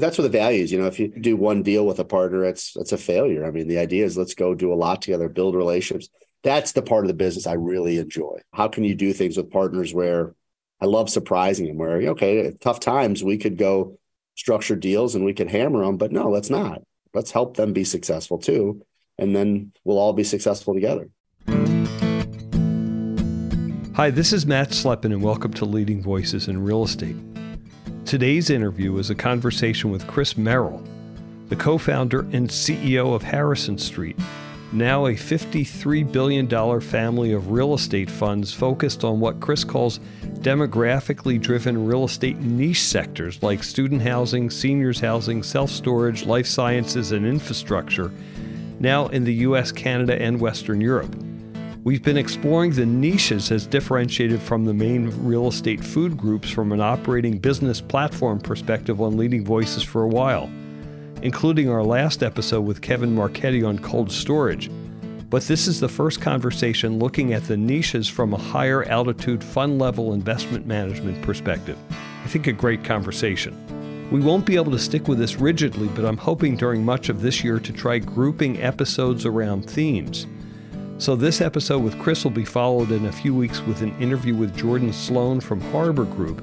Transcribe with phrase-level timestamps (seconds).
[0.00, 0.72] That's where the value is.
[0.72, 3.44] You know, if you do one deal with a partner, it's it's a failure.
[3.44, 6.08] I mean, the idea is let's go do a lot together, build relationships.
[6.42, 8.40] That's the part of the business I really enjoy.
[8.54, 10.34] How can you do things with partners where
[10.80, 11.76] I love surprising them?
[11.76, 13.98] Where okay, tough times we could go
[14.34, 16.80] structure deals and we could hammer them, but no, let's not.
[17.12, 18.82] Let's help them be successful too,
[19.18, 21.10] and then we'll all be successful together.
[23.94, 27.16] Hi, this is Matt Slepin, and welcome to Leading Voices in Real Estate.
[28.04, 30.82] Today's interview is a conversation with Chris Merrill,
[31.48, 34.18] the co founder and CEO of Harrison Street,
[34.72, 40.00] now a $53 billion family of real estate funds focused on what Chris calls
[40.40, 47.12] demographically driven real estate niche sectors like student housing, seniors housing, self storage, life sciences,
[47.12, 48.10] and infrastructure,
[48.80, 51.14] now in the US, Canada, and Western Europe.
[51.84, 56.70] We've been exploring the niches as differentiated from the main real estate food groups from
[56.70, 60.48] an operating business platform perspective on Leading Voices for a while,
[61.22, 64.70] including our last episode with Kevin Marchetti on cold storage.
[65.28, 69.80] But this is the first conversation looking at the niches from a higher altitude fund
[69.80, 71.76] level investment management perspective.
[72.24, 73.56] I think a great conversation.
[74.12, 77.22] We won't be able to stick with this rigidly, but I'm hoping during much of
[77.22, 80.28] this year to try grouping episodes around themes.
[81.02, 84.36] So, this episode with Chris will be followed in a few weeks with an interview
[84.36, 86.40] with Jordan Slone from Harbor Group,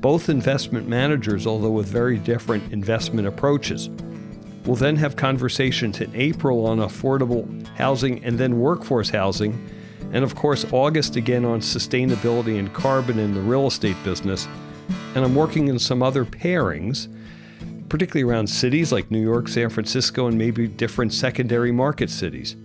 [0.00, 3.90] both investment managers, although with very different investment approaches.
[4.64, 9.56] We'll then have conversations in April on affordable housing and then workforce housing,
[10.12, 14.48] and of course, August again on sustainability and carbon in the real estate business.
[15.14, 17.06] And I'm working in some other pairings,
[17.88, 22.56] particularly around cities like New York, San Francisco, and maybe different secondary market cities.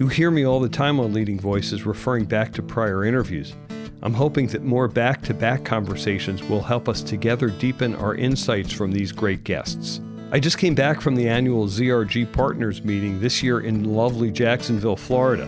[0.00, 3.52] You hear me all the time on Leading Voices referring back to prior interviews.
[4.00, 8.72] I'm hoping that more back to back conversations will help us together deepen our insights
[8.72, 10.00] from these great guests.
[10.32, 14.96] I just came back from the annual ZRG Partners meeting this year in lovely Jacksonville,
[14.96, 15.46] Florida.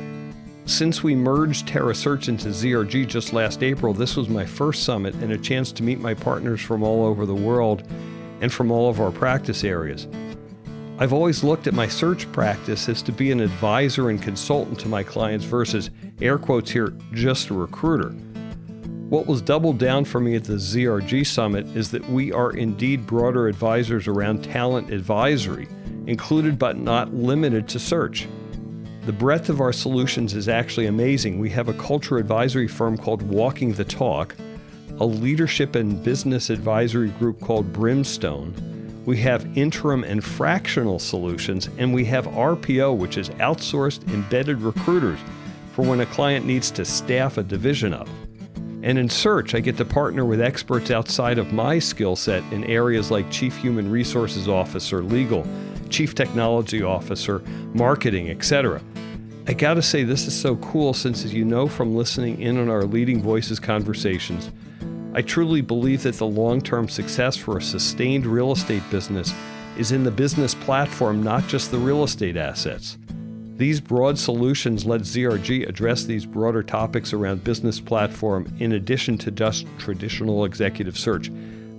[0.67, 5.33] Since we merged TerraSearch into ZRG just last April, this was my first summit and
[5.33, 7.85] a chance to meet my partners from all over the world
[8.43, 10.07] and from all of our practice areas.
[10.99, 14.89] I've always looked at my search practice as to be an advisor and consultant to
[14.89, 18.11] my clients versus, air quotes here, just a recruiter.
[19.09, 23.07] What was doubled down for me at the ZRG Summit is that we are indeed
[23.07, 25.67] broader advisors around talent advisory,
[26.07, 28.29] included but not limited to search.
[29.07, 31.39] The breadth of our solutions is actually amazing.
[31.39, 34.37] We have a culture advisory firm called Walking the Talk,
[35.01, 41.93] a leadership and business advisory group called Brimstone we have interim and fractional solutions, and
[41.93, 45.19] we have RPO, which is outsourced embedded recruiters
[45.73, 48.09] for when a client needs to staff a division up.
[48.83, 52.65] And in search, I get to partner with experts outside of my skill set in
[52.65, 55.47] areas like Chief Human Resources Officer, legal,
[55.89, 57.41] Chief Technology Officer,
[57.75, 58.83] marketing, etc.
[59.47, 62.69] I gotta say, this is so cool since, as you know from listening in on
[62.69, 64.51] our Leading Voices conversations,
[65.15, 69.35] I truly believe that the long term success for a sustained real estate business
[69.77, 72.97] is in the business platform, not just the real estate assets.
[73.57, 79.31] These broad solutions let ZRG address these broader topics around business platform in addition to
[79.31, 81.31] just traditional executive search.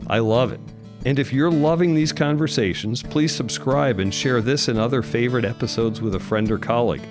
[0.08, 0.60] I love it.
[1.06, 6.02] And if you're loving these conversations, please subscribe and share this and other favorite episodes
[6.02, 7.02] with a friend or colleague.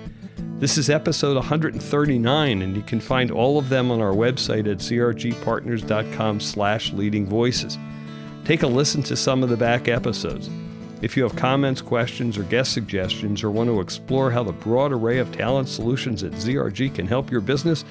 [0.63, 4.77] This is episode 139, and you can find all of them on our website at
[4.77, 7.77] zrgpartners.com slash leading voices.
[8.45, 10.49] Take a listen to some of the back episodes.
[11.01, 14.93] If you have comments, questions, or guest suggestions, or want to explore how the broad
[14.93, 17.83] array of talent solutions at ZRG can help your business,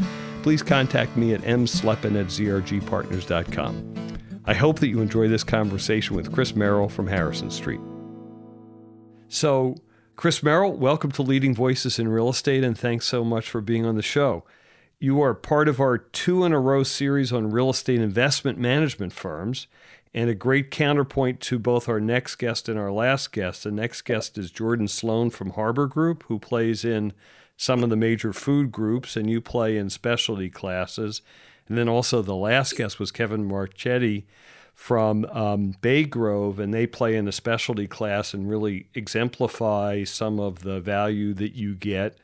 [0.42, 4.16] please contact me at mslepin at zrgpartners.com.
[4.46, 7.80] I hope that you enjoy this conversation with Chris Merrill from Harrison Street.
[9.28, 9.76] So,
[10.22, 13.84] Chris Merrill, welcome to Leading Voices in Real Estate, and thanks so much for being
[13.84, 14.44] on the show.
[15.00, 19.12] You are part of our two in a row series on real estate investment management
[19.12, 19.66] firms,
[20.14, 23.64] and a great counterpoint to both our next guest and our last guest.
[23.64, 27.14] The next guest is Jordan Slone from Harbor Group, who plays in
[27.56, 31.20] some of the major food groups, and you play in specialty classes.
[31.66, 34.24] And then also the last guest was Kevin Marchetti
[34.74, 40.40] from um, Bay Grove, and they play in a specialty class and really exemplify some
[40.40, 42.18] of the value that you get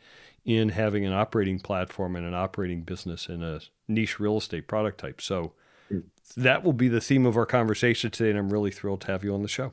[0.45, 4.99] in having an operating platform and an operating business in a niche real estate product
[4.99, 5.21] type.
[5.21, 5.53] So
[5.89, 6.01] hmm.
[6.37, 9.23] that will be the theme of our conversation today, and I'm really thrilled to have
[9.23, 9.73] you on the show.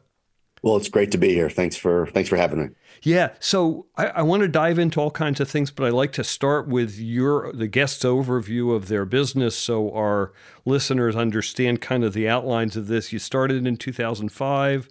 [0.66, 1.48] Well, it's great to be here.
[1.48, 2.70] Thanks for thanks for having me.
[3.04, 3.34] Yeah.
[3.40, 6.24] So I, I, want to dive into all kinds of things, but I like to
[6.24, 10.34] start with your the guest's overview of their business so our
[10.66, 13.14] listeners understand kind of the outlines of this.
[13.14, 14.90] You started in 2005,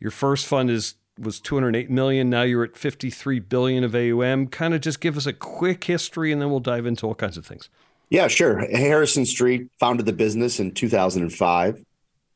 [0.00, 2.28] Your first fund is was 208 million.
[2.28, 4.48] Now you're at 53 billion of AUM.
[4.48, 7.36] Kind of just give us a quick history, and then we'll dive into all kinds
[7.36, 7.68] of things.
[8.10, 8.66] Yeah, sure.
[8.76, 11.84] Harrison Street founded the business in 2005.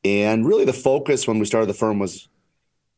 [0.05, 2.29] And really the focus when we started the firm was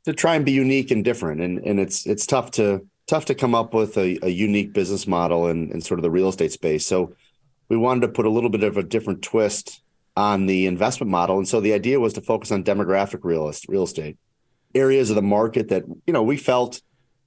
[0.05, 1.41] to try and be unique and different.
[1.41, 5.07] And and it's it's tough to tough to come up with a, a unique business
[5.07, 6.87] model in, in sort of the real estate space.
[6.87, 7.15] So
[7.69, 9.83] we wanted to put a little bit of a different twist
[10.17, 11.39] on the investment model.
[11.39, 14.17] And so the idea was to focus on demographic real, real estate,
[14.75, 16.81] areas of the market that, you know, we felt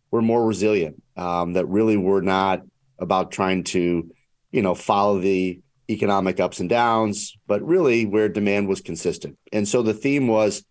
[0.09, 2.61] were more resilient, um, that really were not
[2.97, 4.09] about trying to,
[4.51, 5.59] you know, follow the
[5.89, 9.37] economic ups and downs, but really where demand was consistent.
[9.51, 10.63] And so the theme was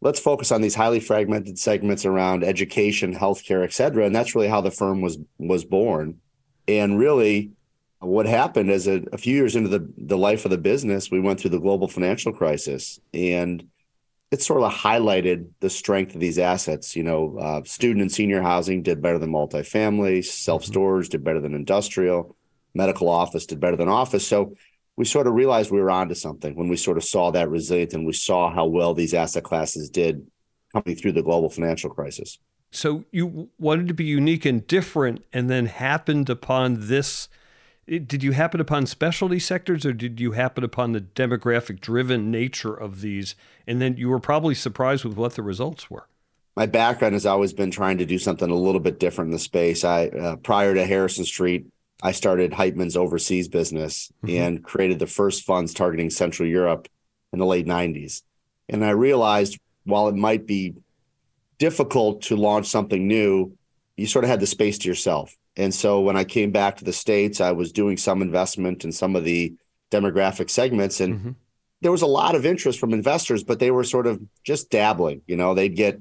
[0.00, 4.04] let's focus on these highly fragmented segments around education, healthcare, et cetera.
[4.04, 6.20] And that's really how the firm was was born.
[6.68, 7.52] And really
[8.00, 11.20] what happened is a, a few years into the, the life of the business, we
[11.20, 13.66] went through the global financial crisis and
[14.30, 16.94] it sort of highlighted the strength of these assets.
[16.94, 21.40] You know, uh, student and senior housing did better than multifamily, self storage did better
[21.40, 22.36] than industrial
[22.76, 24.26] medical office did better than office.
[24.26, 24.54] So
[24.96, 27.94] we sort of realized we were onto something when we sort of saw that resilience
[27.94, 30.26] and we saw how well these asset classes did
[30.72, 32.38] coming through the global financial crisis.
[32.70, 37.28] So you wanted to be unique and different and then happened upon this
[37.86, 42.74] did you happen upon specialty sectors or did you happen upon the demographic driven nature
[42.74, 43.36] of these?
[43.66, 46.08] And then you were probably surprised with what the results were.
[46.56, 49.38] My background has always been trying to do something a little bit different in the
[49.38, 49.84] space.
[49.84, 51.66] I uh, prior to harrison street
[52.02, 54.36] I started Heitman's overseas business mm-hmm.
[54.36, 56.88] and created the first funds targeting Central Europe
[57.32, 58.22] in the late 90s.
[58.68, 60.74] And I realized while it might be
[61.58, 63.56] difficult to launch something new,
[63.96, 65.34] you sort of had the space to yourself.
[65.56, 68.92] And so when I came back to the States, I was doing some investment in
[68.92, 69.54] some of the
[69.90, 71.00] demographic segments.
[71.00, 71.30] And mm-hmm.
[71.80, 75.22] there was a lot of interest from investors, but they were sort of just dabbling.
[75.26, 76.00] You know, they'd get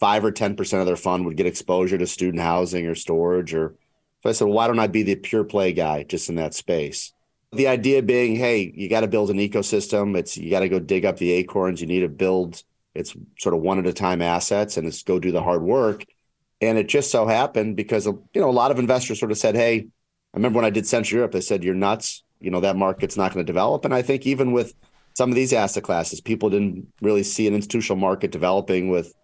[0.00, 3.76] five or 10% of their fund would get exposure to student housing or storage or
[4.22, 7.12] so I said, why don't I be the pure play guy just in that space?
[7.52, 10.16] The idea being, hey, you got to build an ecosystem.
[10.16, 11.80] It's you got to go dig up the acorns.
[11.80, 12.62] You need to build
[12.94, 16.04] it's sort of one at a time assets and it's go do the hard work.
[16.60, 19.56] And it just so happened because you know a lot of investors sort of said,
[19.56, 19.86] hey,
[20.34, 22.22] I remember when I did Central Europe, they said you're nuts.
[22.40, 23.84] You know that market's not going to develop.
[23.84, 24.74] And I think even with
[25.14, 29.14] some of these asset classes, people didn't really see an institutional market developing with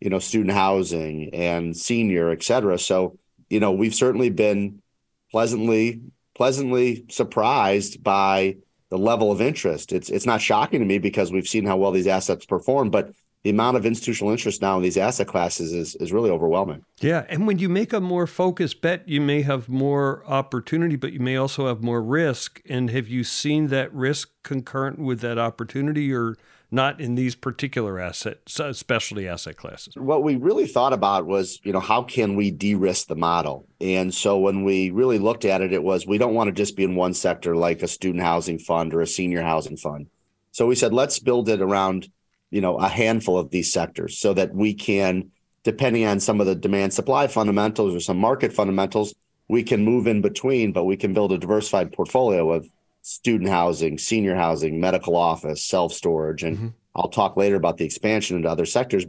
[0.00, 2.78] you know student housing and senior, et cetera.
[2.78, 3.18] So
[3.50, 4.82] you know, we've certainly been
[5.30, 6.00] pleasantly
[6.34, 8.56] pleasantly surprised by
[8.90, 9.92] the level of interest.
[9.92, 13.12] It's it's not shocking to me because we've seen how well these assets perform, but
[13.42, 16.84] the amount of institutional interest now in these asset classes is is really overwhelming.
[17.00, 21.12] Yeah, and when you make a more focused bet, you may have more opportunity, but
[21.12, 22.60] you may also have more risk.
[22.68, 26.36] And have you seen that risk concurrent with that opportunity, or
[26.70, 29.94] not in these particular asset, specialty asset classes?
[29.96, 33.66] What we really thought about was, you know, how can we de-risk the model?
[33.80, 36.76] And so when we really looked at it, it was we don't want to just
[36.76, 40.08] be in one sector like a student housing fund or a senior housing fund.
[40.52, 42.08] So we said let's build it around,
[42.50, 45.30] you know, a handful of these sectors so that we can,
[45.62, 49.14] depending on some of the demand supply fundamentals or some market fundamentals,
[49.48, 52.68] we can move in between, but we can build a diversified portfolio of
[53.06, 56.68] student housing, senior housing, medical office, self storage, and mm-hmm.
[56.96, 59.06] I'll talk later about the expansion into other sectors.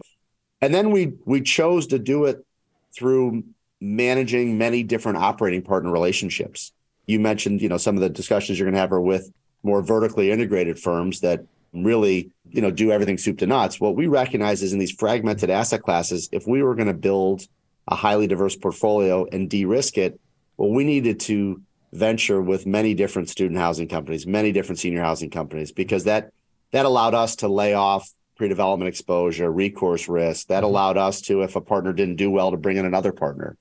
[0.62, 2.46] And then we we chose to do it
[2.96, 3.44] through
[3.82, 6.74] managing many different operating partner relationships.
[7.08, 9.32] You mentioned, you know, some of the discussions you're going to have are with
[9.64, 11.44] more vertically integrated firms that
[11.74, 13.80] really, you know, do everything soup to nuts.
[13.80, 17.48] What we recognize is in these fragmented asset classes, if we were going to build
[17.88, 20.20] a highly diverse portfolio and de-risk it,
[20.58, 25.30] well, we needed to venture with many different student housing companies, many different senior housing
[25.30, 26.32] companies, because that
[26.72, 30.48] that allowed us to lay off pre-development exposure, recourse risk.
[30.48, 30.66] That mm-hmm.
[30.66, 33.58] allowed us to, if a partner didn't do well, to bring in another partner.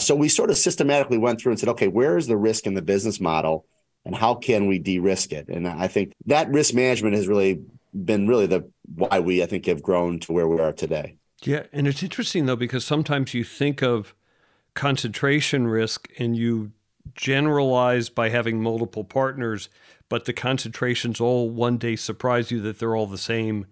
[0.00, 2.74] So we sort of systematically went through and said, okay, where is the risk in
[2.74, 3.66] the business model,
[4.04, 5.48] and how can we de-risk it?
[5.48, 7.60] And I think that risk management has really
[7.92, 11.16] been really the why we I think have grown to where we are today.
[11.42, 14.14] Yeah, and it's interesting though because sometimes you think of
[14.74, 16.72] concentration risk and you
[17.14, 19.68] generalize by having multiple partners,
[20.08, 23.66] but the concentrations all one day surprise you that they're all the same.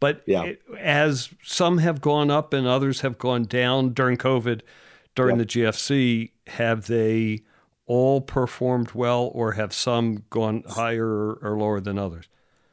[0.00, 0.44] But yeah.
[0.44, 4.60] it, as some have gone up and others have gone down during COVID,
[5.14, 7.42] during the GFC, have they
[7.86, 12.26] all performed well or have some gone higher or lower than others?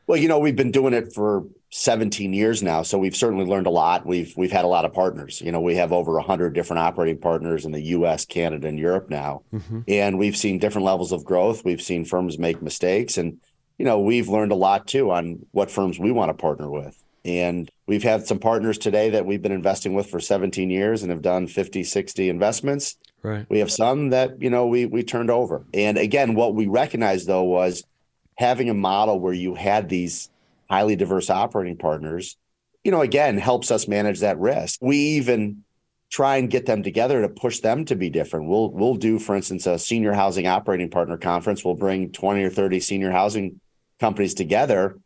[0.07, 3.65] Well, you know, we've been doing it for 17 years now, so we've certainly learned
[3.65, 4.05] a lot.
[4.05, 5.41] We've we've had a lot of partners.
[5.41, 9.09] You know, we have over 100 different operating partners in the U.S., Canada, and Europe
[9.09, 9.81] now, mm-hmm.
[9.87, 11.63] and we've seen different levels of growth.
[11.63, 13.39] We've seen firms make mistakes, and
[13.77, 17.01] you know, we've learned a lot too on what firms we want to partner with.
[17.23, 21.11] And we've had some partners today that we've been investing with for 17 years and
[21.11, 22.97] have done 50, 60 investments.
[23.23, 23.45] Right.
[23.49, 25.65] We have some that, you know, we we turned over.
[25.73, 27.83] And again, what we recognized though was
[28.35, 30.29] having a model where you had these
[30.71, 32.37] highly diverse operating partners,
[32.83, 34.79] you know, again, helps us manage that risk.
[34.81, 35.63] We even
[36.09, 38.47] try and get them together to push them to be different.
[38.47, 41.63] We'll we'll do, for instance, a senior housing operating partner conference.
[41.63, 43.59] We'll bring 20 or 30 senior housing
[43.99, 44.97] companies together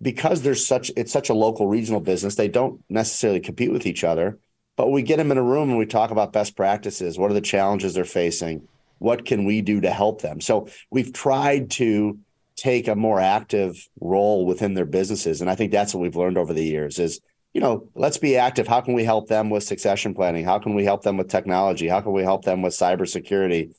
[0.00, 2.36] because there's such it's such a local regional business.
[2.36, 4.38] They don't necessarily compete with each other,
[4.76, 7.18] but we get them in a room and we talk about best practices.
[7.18, 8.68] What are the challenges they're facing?
[8.98, 10.40] What can we do to help them?
[10.40, 12.18] So we've tried to
[12.60, 15.40] take a more active role within their businesses.
[15.40, 17.18] And I think that's what we've learned over the years is,
[17.54, 18.68] you know, let's be active.
[18.68, 20.44] How can we help them with succession planning?
[20.44, 21.88] How can we help them with technology?
[21.88, 23.74] How can we help them with cybersecurity?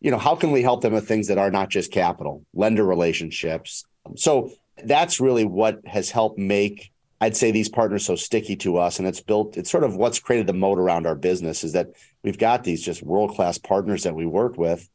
[0.00, 2.84] You know, how can we help them with things that are not just capital, lender
[2.84, 3.86] relationships?
[4.16, 4.52] So
[4.84, 9.08] that's really what has helped make I'd say these partners so sticky to us and
[9.08, 11.88] it's built it's sort of what's created the moat around our business is that
[12.22, 14.88] we've got these just world-class partners that we work with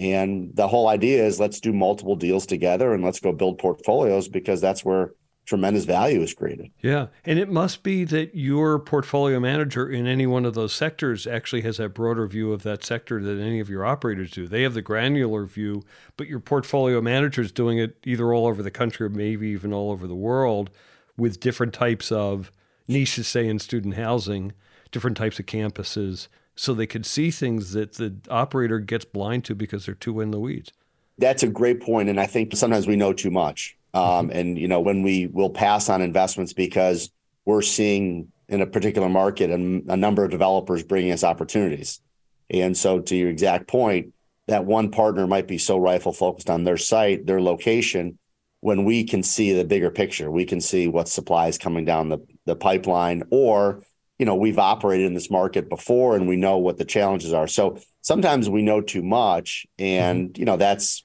[0.00, 4.28] and the whole idea is let's do multiple deals together and let's go build portfolios
[4.28, 5.12] because that's where
[5.44, 6.70] tremendous value is created.
[6.80, 7.08] Yeah.
[7.24, 11.62] And it must be that your portfolio manager in any one of those sectors actually
[11.62, 14.46] has a broader view of that sector than any of your operators do.
[14.46, 15.82] They have the granular view,
[16.16, 19.72] but your portfolio manager is doing it either all over the country or maybe even
[19.72, 20.70] all over the world
[21.16, 22.50] with different types of
[22.88, 24.52] niches, say in student housing,
[24.92, 26.28] different types of campuses,
[26.60, 30.30] so they could see things that the operator gets blind to because they're too in
[30.30, 30.70] the weeds.
[31.16, 33.78] That's a great point, and I think sometimes we know too much.
[33.94, 34.36] Um, mm-hmm.
[34.36, 37.10] and you know when we will pass on investments because
[37.46, 42.02] we're seeing in a particular market and a number of developers bringing us opportunities.
[42.50, 44.12] And so, to your exact point,
[44.46, 48.18] that one partner might be so rifle focused on their site, their location,
[48.60, 52.10] when we can see the bigger picture, we can see what supply is coming down
[52.10, 53.82] the, the pipeline, or
[54.20, 57.48] you know we've operated in this market before and we know what the challenges are
[57.48, 60.40] so sometimes we know too much and mm-hmm.
[60.40, 61.04] you know that's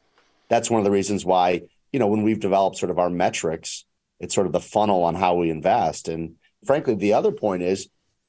[0.49, 1.61] that's one of the reasons why
[1.93, 3.85] you know when we've developed sort of our metrics
[4.19, 7.87] it's sort of the funnel on how we invest and frankly the other point is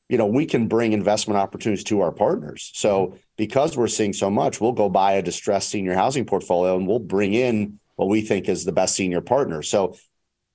[0.09, 3.17] you know we can bring investment opportunities to our partners so mm-hmm.
[3.37, 7.01] because we're seeing so much we'll go buy a distressed senior housing portfolio and we'll
[7.01, 9.97] bring in what we think is the best senior partner so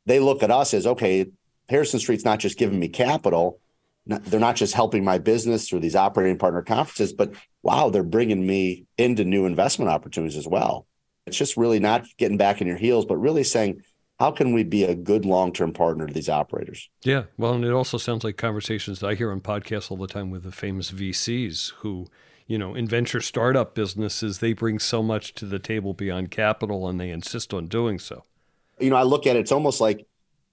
[0.06, 1.26] they look at us as okay
[1.68, 3.60] harrison street's not just giving me capital
[4.06, 8.04] not, they're not just helping my business through these operating partner conferences, but wow, they're
[8.04, 10.88] bringing me into new investment opportunities as well.
[11.28, 13.84] It's just really not getting back in your heels, but really saying,
[14.20, 16.90] how can we be a good long-term partner to these operators?
[17.04, 20.08] Yeah, well, and it also sounds like conversations that I hear on podcasts all the
[20.08, 22.08] time with the famous VCs who,
[22.46, 26.88] you know, in venture startup businesses, they bring so much to the table beyond capital,
[26.88, 28.26] and they insist on doing so.
[28.80, 30.06] You know, I look at it; it's almost like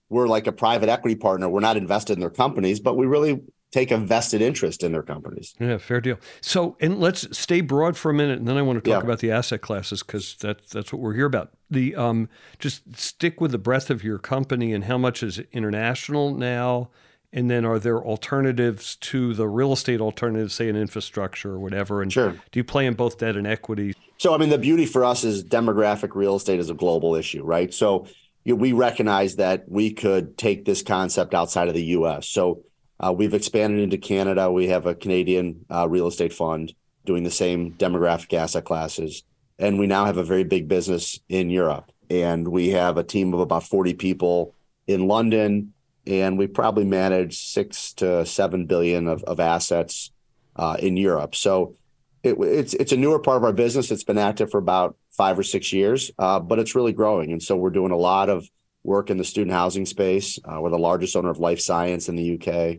[0.08, 1.48] we're like a private equity partner.
[1.48, 5.02] We're not invested in their companies, but we really take a vested interest in their
[5.02, 5.54] companies.
[5.60, 6.18] Yeah, fair deal.
[6.40, 9.04] So, and let's stay broad for a minute, and then I want to talk yeah.
[9.04, 11.50] about the asset classes because that's that's what we're here about.
[11.70, 16.34] The um, just stick with the breadth of your company and how much is international
[16.34, 16.90] now,
[17.32, 22.00] and then are there alternatives to the real estate alternatives, say in infrastructure or whatever?
[22.00, 22.32] And sure.
[22.50, 23.94] do you play in both debt and equity?
[24.16, 27.44] So, I mean, the beauty for us is demographic real estate is a global issue,
[27.44, 27.72] right?
[27.72, 28.06] So
[28.44, 32.28] we recognize that we could take this concept outside of the U.S.
[32.28, 32.62] So
[33.00, 34.50] uh, we've expanded into Canada.
[34.50, 36.72] We have a Canadian uh, real estate fund
[37.04, 39.22] doing the same demographic asset classes,
[39.58, 41.90] and we now have a very big business in Europe.
[42.10, 44.54] And we have a team of about 40 people
[44.86, 45.74] in London,
[46.06, 50.10] and we probably manage six to seven billion of, of assets
[50.56, 51.34] uh, in Europe.
[51.34, 51.76] So
[52.22, 53.90] it, it's it's a newer part of our business.
[53.90, 57.32] It's been active for about five or six years, uh, but it's really growing.
[57.32, 58.48] And so we're doing a lot of
[58.84, 60.38] work in the student housing space.
[60.44, 62.78] Uh, we're the largest owner of life science in the UK.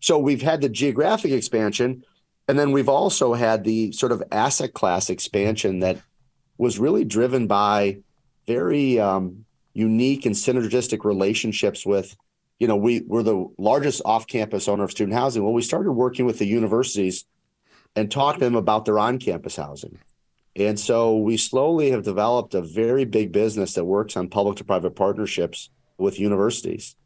[0.00, 2.04] So we've had the geographic expansion,
[2.48, 5.98] and then we've also had the sort of asset class expansion that
[6.58, 7.98] was really driven by
[8.46, 12.16] very um, unique and synergistic relationships with
[12.58, 16.26] you know we we're the largest off-campus owner of student housing well we started working
[16.26, 17.24] with the universities
[17.94, 19.96] and talked to them about their on-campus housing
[20.58, 24.64] and so we slowly have developed a very big business that works on public to
[24.64, 26.96] private partnerships with universities.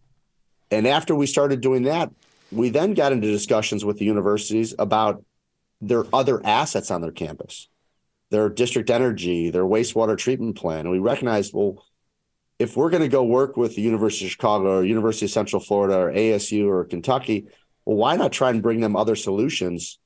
[0.70, 2.10] And after we started doing that,
[2.50, 5.22] we then got into discussions with the universities about
[5.82, 7.68] their other assets on their campus,
[8.30, 10.80] their district energy, their wastewater treatment plan.
[10.80, 11.84] And we recognized, well,
[12.58, 15.60] if we're going to go work with the University of Chicago or University of Central
[15.60, 17.48] Florida or ASU or Kentucky,
[17.84, 19.98] well, why not try and bring them other solutions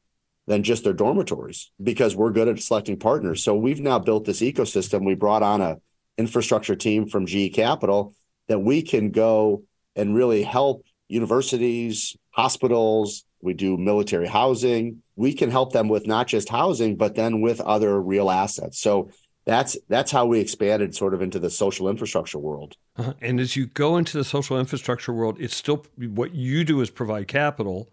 [0.47, 3.43] than just their dormitories because we're good at selecting partners.
[3.43, 5.05] So we've now built this ecosystem.
[5.05, 5.77] We brought on a
[6.19, 8.15] infrastructure team from GE Capital
[8.49, 9.65] that we can go
[9.97, 13.25] and really help universities, hospitals.
[13.43, 15.03] We do military housing.
[15.17, 18.81] We can help them with not just housing, but then with other real assets.
[18.81, 19.11] So
[19.45, 22.77] that's that's how we expanded sort of into the social infrastructure world.
[22.97, 23.15] Uh-huh.
[23.21, 26.91] And as you go into the social infrastructure world, it's still what you do is
[26.91, 27.89] provide capital.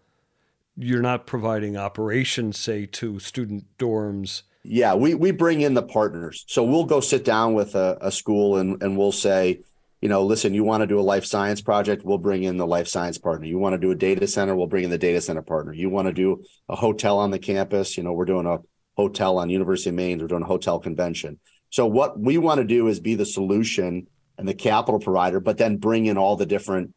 [0.76, 4.44] You're not providing operations, say, to student dorms.
[4.64, 6.46] Yeah, we we bring in the partners.
[6.48, 9.60] So we'll go sit down with a, a school and and we'll say,
[10.02, 12.68] you know, listen, you want to do a life science project, we'll bring in the
[12.68, 13.46] life science partner.
[13.46, 15.74] You want to do a data center, we'll bring in the data center partner.
[15.74, 18.60] You want to do a hotel on the campus, you know, we're doing a
[18.96, 20.20] hotel on University of Maine.
[20.20, 21.40] We're doing a hotel convention.
[21.70, 25.58] So what we want to do is be the solution and the capital provider, but
[25.58, 26.94] then bring in all the different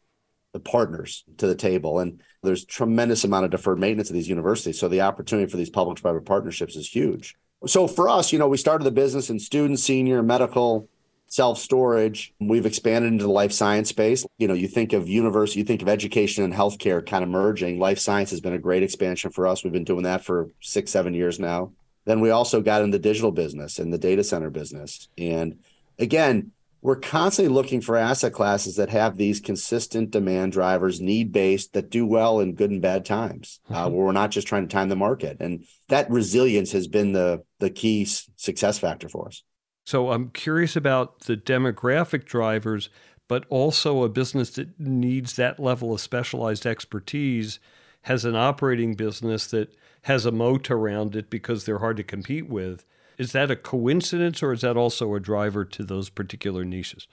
[0.53, 1.99] the partners to the table.
[1.99, 4.79] And there's tremendous amount of deferred maintenance at these universities.
[4.79, 7.35] So the opportunity for these public-private partnerships is huge.
[7.65, 10.89] So for us, you know, we started the business in student, senior, medical,
[11.27, 12.33] self-storage.
[12.39, 14.25] We've expanded into the life science space.
[14.37, 17.79] You know, you think of university, you think of education and healthcare kind of merging.
[17.79, 19.63] Life science has been a great expansion for us.
[19.63, 21.73] We've been doing that for six, seven years now.
[22.05, 25.09] Then we also got in the digital business and the data center business.
[25.17, 25.59] And
[25.99, 26.51] again,
[26.87, 31.89] we're constantly looking for asset classes that have these consistent demand drivers, need based, that
[31.89, 33.87] do well in good and bad times, uh, mm-hmm.
[33.87, 35.35] uh, where we're not just trying to time the market.
[35.41, 39.43] And that resilience has been the the key success factor for us.
[39.85, 42.87] So I'm curious about the demographic drivers,
[43.27, 47.59] but also a business that needs that level of specialized expertise
[48.03, 52.47] has an operating business that has a moat around it because they're hard to compete
[52.47, 52.85] with.
[53.17, 57.07] Is that a coincidence or is that also a driver to those particular niches?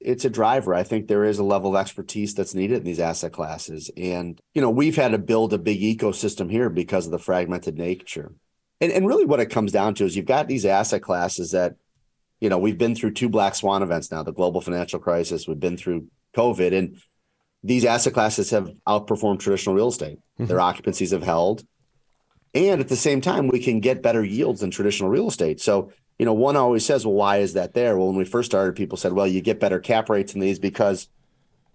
[0.00, 0.74] It's a driver.
[0.74, 3.90] I think there is a level of expertise that's needed in these asset classes.
[3.98, 7.76] And, you know, we've had to build a big ecosystem here because of the fragmented
[7.76, 8.32] nature.
[8.80, 11.76] And, and really what it comes down to is you've got these asset classes that,
[12.40, 15.60] you know, we've been through two black swan events now, the global financial crisis, we've
[15.60, 16.96] been through COVID, and
[17.62, 20.18] these asset classes have outperformed traditional real estate.
[20.18, 20.46] Mm-hmm.
[20.46, 21.66] Their occupancies have held.
[22.54, 25.60] And at the same time, we can get better yields than traditional real estate.
[25.60, 27.96] So, you know, one always says, well, why is that there?
[27.96, 30.58] Well, when we first started, people said, well, you get better cap rates in these
[30.58, 31.08] because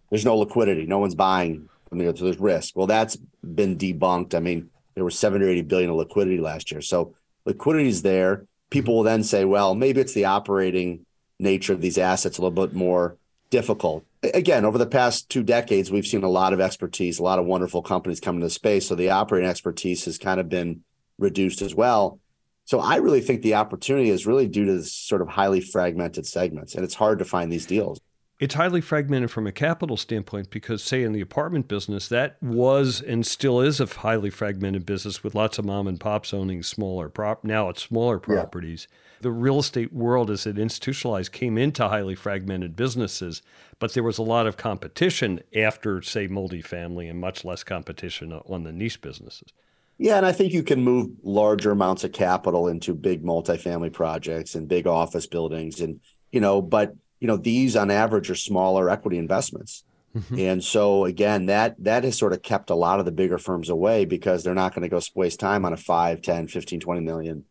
[0.09, 0.85] there's no liquidity.
[0.85, 1.69] No one's buying.
[1.91, 2.75] I mean, so there's risk.
[2.75, 4.35] Well, that's been debunked.
[4.35, 6.81] I mean, there was 70 or 80 billion of liquidity last year.
[6.81, 8.45] So liquidity is there.
[8.69, 11.05] People will then say, well, maybe it's the operating
[11.39, 13.17] nature of these assets a little bit more
[13.55, 17.39] difficult again, over the past two decades, we've seen a lot of expertise, a lot
[17.39, 18.87] of wonderful companies come into the space.
[18.87, 20.83] So the operating expertise has kind of been
[21.17, 22.19] reduced as well.
[22.65, 26.25] So I really think the opportunity is really due to this sort of highly fragmented
[26.25, 27.99] segments, and it's hard to find these deals.
[28.39, 32.99] It's highly fragmented from a capital standpoint because, say, in the apartment business, that was
[32.99, 37.07] and still is a highly fragmented business with lots of mom and pops owning smaller
[37.07, 37.43] prop.
[37.45, 38.87] Now it's smaller properties.
[38.89, 43.41] Yeah the real estate world as it institutionalized came into highly fragmented businesses,
[43.79, 48.63] but there was a lot of competition after, say, multifamily and much less competition on
[48.63, 49.49] the niche businesses.
[49.97, 54.55] Yeah, and I think you can move larger amounts of capital into big multifamily projects
[54.55, 56.01] and big office buildings and
[56.31, 59.85] you know, but you know, these on average are smaller equity investments.
[60.15, 60.39] Mm-hmm.
[60.39, 63.69] And so again, that that has sort of kept a lot of the bigger firms
[63.69, 67.01] away because they're not going to go waste time on a 5, 10, 15, 20
[67.01, 67.45] million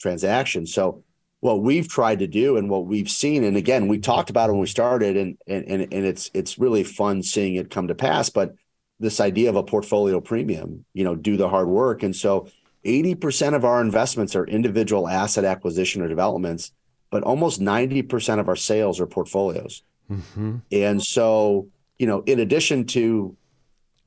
[0.00, 0.66] transaction.
[0.66, 1.02] So
[1.46, 3.44] what we've tried to do and what we've seen.
[3.44, 6.82] And again we talked about it when we started and and and, it's it's really
[6.82, 8.56] fun seeing it come to pass but
[8.98, 12.02] this idea of a portfolio premium you know do the hard work.
[12.02, 12.48] And so
[12.84, 16.72] 80% of our investments are individual asset acquisition or developments
[17.10, 19.82] but almost 90% of our sales are portfolios.
[20.10, 20.56] Mm-hmm.
[20.70, 23.36] and so you know in addition to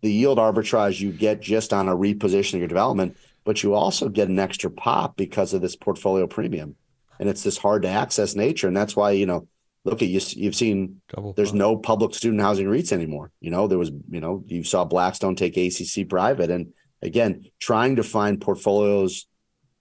[0.01, 4.29] the yield arbitrage you get just on a repositioning your development but you also get
[4.29, 6.75] an extra pop because of this portfolio premium
[7.19, 8.67] and it's this hard to access nature.
[8.67, 9.47] And that's why, you know,
[9.83, 13.31] look at you, you've seen Double there's no public student housing REITs anymore.
[13.39, 16.49] You know, there was, you know, you saw Blackstone take ACC private.
[16.49, 19.27] And again, trying to find portfolios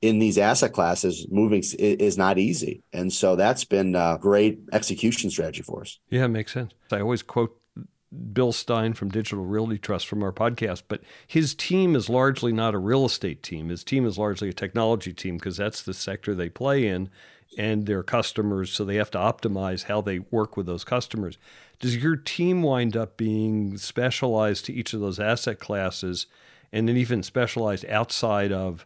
[0.01, 2.83] in these asset classes moving is not easy.
[2.93, 5.99] And so that's been a great execution strategy for us.
[6.09, 6.73] Yeah, it makes sense.
[6.93, 7.58] I always quote
[8.33, 12.75] Bill Stein from Digital Realty Trust from our podcast, but his team is largely not
[12.75, 13.69] a real estate team.
[13.69, 17.11] His team is largely a technology team because that's the sector they play in
[17.59, 18.73] and their customers.
[18.73, 21.37] So they have to optimize how they work with those customers.
[21.81, 26.27] Does your team wind up being specialized to each of those asset classes
[26.73, 28.85] and then even specialized outside of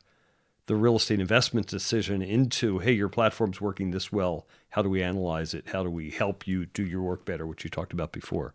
[0.67, 4.47] the real estate investment decision into, hey, your platform's working this well.
[4.71, 5.69] How do we analyze it?
[5.69, 8.55] How do we help you do your work better, which you talked about before?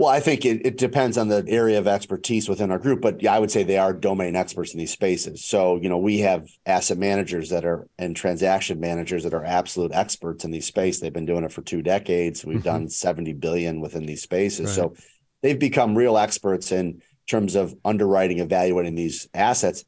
[0.00, 3.22] Well, I think it, it depends on the area of expertise within our group, but
[3.22, 5.44] yeah, I would say they are domain experts in these spaces.
[5.44, 9.92] So, you know, we have asset managers that are and transaction managers that are absolute
[9.92, 11.02] experts in these spaces.
[11.02, 12.46] They've been doing it for two decades.
[12.46, 12.64] We've mm-hmm.
[12.64, 14.68] done 70 billion within these spaces.
[14.68, 14.74] Right.
[14.74, 14.94] So
[15.42, 19.84] they've become real experts in terms of underwriting, evaluating these assets.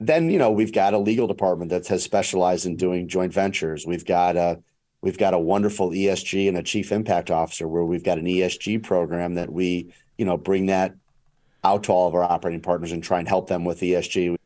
[0.00, 3.86] Then, you know, we've got a legal department that has specialized in doing joint ventures.
[3.86, 4.60] We've got a
[5.02, 8.82] we've got a wonderful ESG and a chief impact officer where we've got an ESG
[8.82, 10.94] program that we, you know, bring that
[11.64, 14.36] out to all of our operating partners and try and help them with ESG.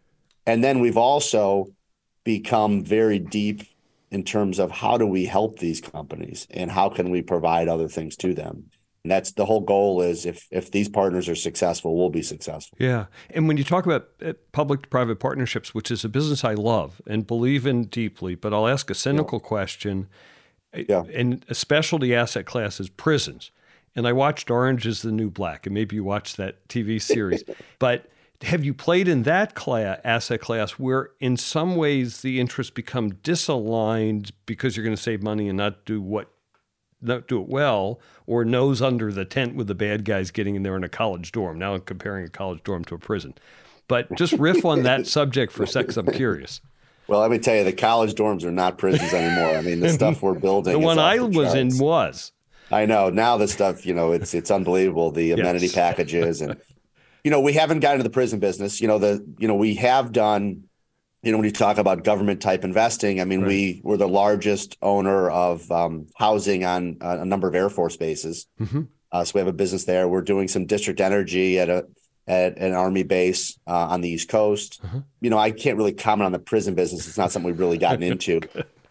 [0.46, 1.66] And then we've also
[2.24, 3.62] become very deep
[4.10, 7.88] in terms of how do we help these companies and how can we provide other
[7.88, 8.70] things to them.
[9.04, 12.76] And that's the whole goal is if if these partners are successful, we'll be successful.
[12.80, 13.06] Yeah.
[13.30, 16.54] And when you talk about uh, public to private partnerships, which is a business I
[16.54, 19.48] love and believe in deeply, but I'll ask a cynical yeah.
[19.48, 20.08] question.
[20.88, 21.04] Yeah.
[21.12, 23.50] And a specialty asset class is prisons.
[23.94, 27.42] And I watched Orange is the New Black, and maybe you watched that TV series.
[27.78, 28.10] but
[28.42, 33.12] have you played in that class, asset class where in some ways the interests become
[33.12, 36.30] disaligned because you're going to save money and not do what
[37.00, 40.62] not do it well or nose under the tent with the bad guys getting in
[40.62, 43.34] there in a college dorm now i'm comparing a college dorm to a prison
[43.86, 46.60] but just riff on that subject for a sec i'm curious
[47.08, 49.88] well let me tell you the college dorms are not prisons anymore i mean the
[49.92, 52.32] stuff we're building the one i was in was
[52.70, 55.74] i know now the stuff you know it's it's unbelievable the amenity yes.
[55.74, 56.56] packages and
[57.26, 58.80] you know, we haven't gotten into the prison business.
[58.80, 60.62] You know, the you know we have done.
[61.24, 63.48] You know, when you talk about government type investing, I mean, right.
[63.48, 68.46] we were the largest owner of um, housing on a number of Air Force bases.
[68.60, 68.82] Mm-hmm.
[69.10, 70.06] Uh, so we have a business there.
[70.06, 71.88] We're doing some district energy at a
[72.26, 74.80] at an army base uh, on the East Coast.
[74.82, 75.00] Uh-huh.
[75.20, 77.06] You know, I can't really comment on the prison business.
[77.06, 78.40] It's not something we've really gotten into.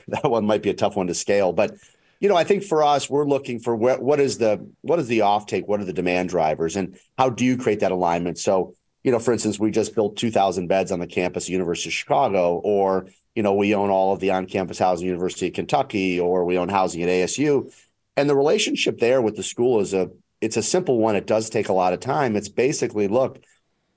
[0.08, 1.76] that one might be a tough one to scale, but
[2.20, 5.08] you know, I think for us, we're looking for what, what is the what is
[5.08, 8.38] the offtake, what are the demand drivers, and how do you create that alignment?
[8.38, 11.90] So, you know, for instance, we just built 2,000 beds on the campus of University
[11.90, 16.20] of Chicago, or you know, we own all of the on-campus housing University of Kentucky,
[16.20, 17.72] or we own housing at ASU,
[18.16, 20.10] and the relationship there with the school is a
[20.42, 21.16] it's a simple one.
[21.16, 22.36] It does take a lot of time.
[22.36, 23.42] It's basically look,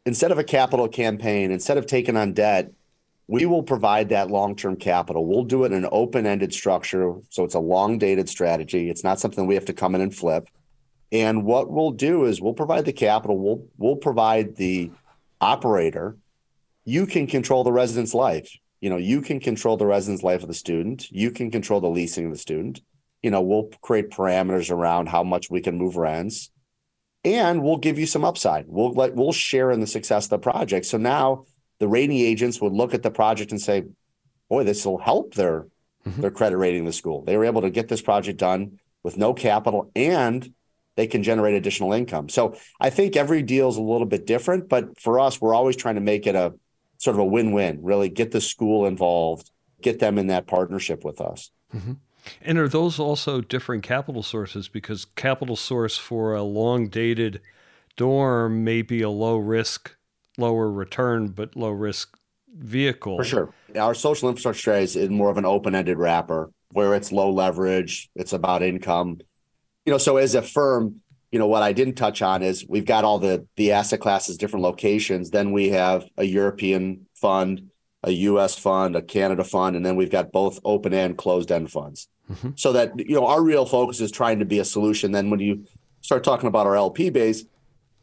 [0.07, 2.73] instead of a capital campaign, instead of taking on debt,
[3.27, 5.27] we will provide that long-term capital.
[5.27, 8.89] We'll do it in an open-ended structure, so it's a long-dated strategy.
[8.89, 10.49] It's not something we have to come in and flip.
[11.13, 13.39] And what we'll do is we'll provide the capital.
[13.39, 14.91] We'll we'll provide the
[15.41, 16.17] operator.
[16.85, 18.51] You can control the resident's life.
[18.81, 21.11] You know, you can control the resident's life of the student.
[21.11, 22.81] You can control the leasing of the student.
[23.23, 26.51] You know, we'll create parameters around how much we can move rents,
[27.25, 28.67] and we'll give you some upside.
[28.69, 30.87] We'll let we'll share in the success of the project.
[30.87, 31.45] So now
[31.79, 33.85] the rating agents would look at the project and say,
[34.49, 35.67] boy, this will help their
[36.07, 36.21] mm-hmm.
[36.21, 37.25] their credit rating the school.
[37.25, 40.53] They were able to get this project done with no capital and
[40.97, 42.29] they can generate additional income.
[42.29, 45.77] So I think every deal is a little bit different, but for us, we're always
[45.77, 46.55] trying to make it a
[46.99, 49.51] sort of a win-win, really get the school involved,
[49.81, 51.53] get them in that partnership with us.
[51.73, 51.93] Mm-hmm.
[52.43, 54.69] And are those also different capital sources?
[54.69, 57.41] Because capital source for a long dated
[57.97, 59.97] dorm may be a low risk
[60.39, 62.17] lower return but low risk
[62.57, 63.19] vehicle.
[63.19, 63.55] For sure.
[63.77, 68.33] Our social infrastructure is more of an open ended wrapper where it's low leverage, it's
[68.33, 69.19] about income.
[69.85, 71.01] You know, so as a firm,
[71.33, 74.39] you know, what I didn't touch on is we've got all the the asset classes,
[74.39, 75.31] different locations.
[75.31, 77.71] Then we have a European fund,
[78.09, 81.71] a US fund, a Canada fund, and then we've got both open and closed end
[81.71, 82.09] funds.
[82.31, 82.51] Mm-hmm.
[82.57, 85.13] So that you know, our real focus is trying to be a solution.
[85.13, 85.65] Then when you
[86.01, 87.45] start talking about our LP base,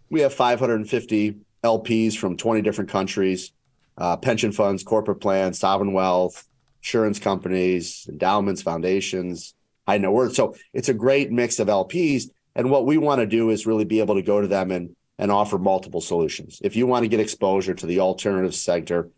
[0.10, 3.52] we have 550 LPs from 20 different countries,
[3.98, 6.48] uh, pension funds, corporate plans, sovereign wealth,
[6.80, 9.56] insurance companies, endowments, foundations,
[9.88, 10.36] high net worth.
[10.36, 12.30] So it's a great mix of LPs.
[12.56, 14.96] And what we want to do is really be able to go to them and
[15.18, 16.60] and offer multiple solutions.
[16.62, 19.10] If you want to get exposure to the alternative sector,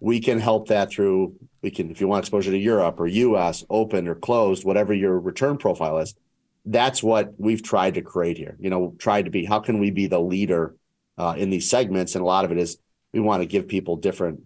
[0.00, 3.64] we can help that through we can if you want exposure to Europe or US,
[3.70, 6.14] open or closed, whatever your return profile is.
[6.66, 8.56] That's what we've tried to create here.
[8.58, 10.74] You know, tried to be how can we be the leader
[11.18, 12.78] uh, in these segments, and a lot of it is
[13.12, 14.40] we want to give people different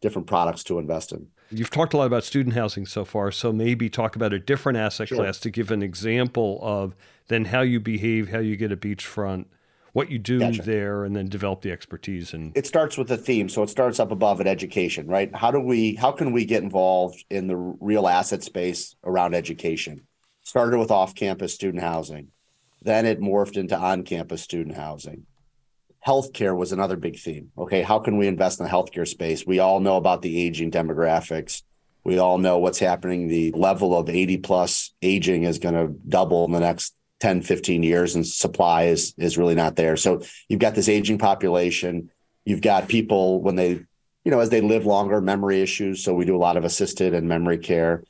[0.00, 1.28] different products to invest in.
[1.50, 4.78] You've talked a lot about student housing so far, so maybe talk about a different
[4.78, 5.18] asset sure.
[5.18, 6.96] class to give an example of
[7.28, 9.46] then how you behave, how you get a beachfront,
[9.92, 10.62] what you do gotcha.
[10.62, 12.32] there, and then develop the expertise.
[12.32, 15.34] And it starts with a theme, so it starts up above at education, right?
[15.34, 20.06] How do we, how can we get involved in the real asset space around education?
[20.42, 22.28] Started with off-campus student housing,
[22.80, 25.26] then it morphed into on-campus student housing
[26.06, 27.50] healthcare was another big theme.
[27.56, 29.46] Okay, how can we invest in the healthcare space?
[29.46, 31.62] We all know about the aging demographics.
[32.04, 33.28] We all know what's happening.
[33.28, 37.84] The level of 80 plus aging is going to double in the next 10, 15
[37.84, 39.96] years, and supply is, is really not there.
[39.96, 42.10] So you've got this aging population.
[42.44, 43.80] You've got people when they,
[44.24, 46.02] you know, as they live longer, memory issues.
[46.02, 48.02] So we do a lot of assisted and memory care.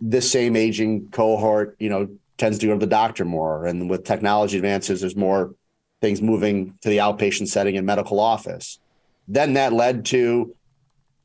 [0.00, 3.66] This same aging cohort, you know, tends to go to the doctor more.
[3.66, 5.54] And with technology advances, there's more
[6.00, 8.80] things moving to the outpatient setting in medical office.
[9.28, 10.56] Then that led to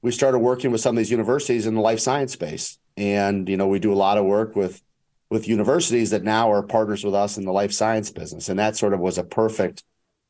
[0.04, 2.78] we started working with some of these universities in the life science space.
[2.98, 4.82] And, you know, we do a lot of work with
[5.32, 8.50] with universities that now are partners with us in the life science business.
[8.50, 9.82] And that sort of was a perfect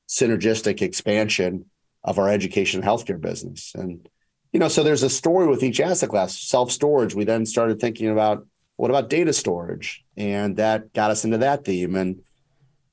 [0.07, 1.65] synergistic expansion
[2.03, 3.73] of our education and healthcare business.
[3.73, 4.07] And,
[4.53, 6.39] you know, so there's a story with each asset class.
[6.39, 10.05] Self storage, we then started thinking about what about data storage?
[10.17, 11.95] And that got us into that theme.
[11.95, 12.21] And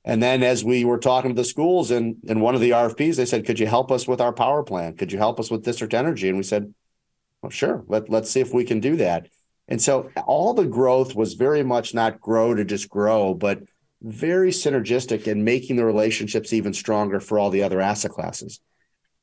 [0.03, 3.17] and then as we were talking to the schools and in one of the RFPs,
[3.17, 4.97] they said, Could you help us with our power plant?
[4.97, 6.27] Could you help us with district energy?
[6.29, 6.73] And we said,
[7.43, 9.27] Well, sure, let, let's see if we can do that.
[9.69, 13.61] And so all the growth was very much not grow to just grow, but
[14.01, 18.59] very synergistic in making the relationships even stronger for all the other asset classes.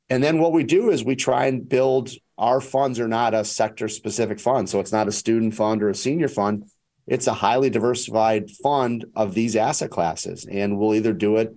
[0.09, 3.43] And then what we do is we try and build our funds are not a
[3.43, 4.69] sector specific fund.
[4.69, 6.65] So it's not a student fund or a senior fund.
[7.07, 10.45] It's a highly diversified fund of these asset classes.
[10.49, 11.55] And we'll either do it,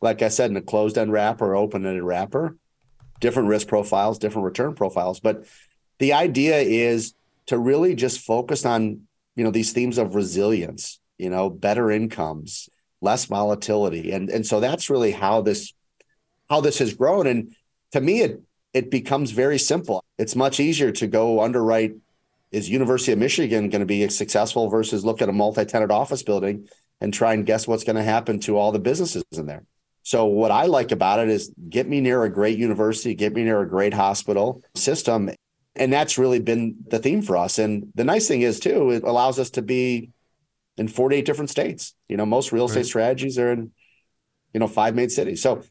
[0.00, 2.56] like I said, in a closed end wrapper or open ended wrapper,
[3.18, 5.20] different risk profiles, different return profiles.
[5.20, 5.46] But
[5.98, 7.14] the idea is
[7.46, 9.02] to really just focus on
[9.36, 12.68] you know these themes of resilience you know better incomes
[13.00, 14.12] less volatility.
[14.12, 15.72] And and so that's really how this
[16.48, 17.26] how this has grown.
[17.26, 17.54] And
[17.92, 20.04] to me it it becomes very simple.
[20.18, 21.94] It's much easier to go underwrite
[22.52, 26.68] is university of michigan going to be successful versus look at a multi-tenant office building
[27.00, 29.62] and try and guess what's going to happen to all the businesses in there?
[30.02, 33.44] So what i like about it is get me near a great university get me
[33.44, 35.30] near a great hospital system
[35.76, 37.58] and that's really been the theme for us.
[37.58, 40.10] And the nice thing is too, it allows us to be
[40.76, 41.94] in 48 different states.
[42.08, 42.86] You know, most real estate right.
[42.86, 43.70] strategies are in,
[44.52, 45.42] you know, five main cities.
[45.42, 45.62] So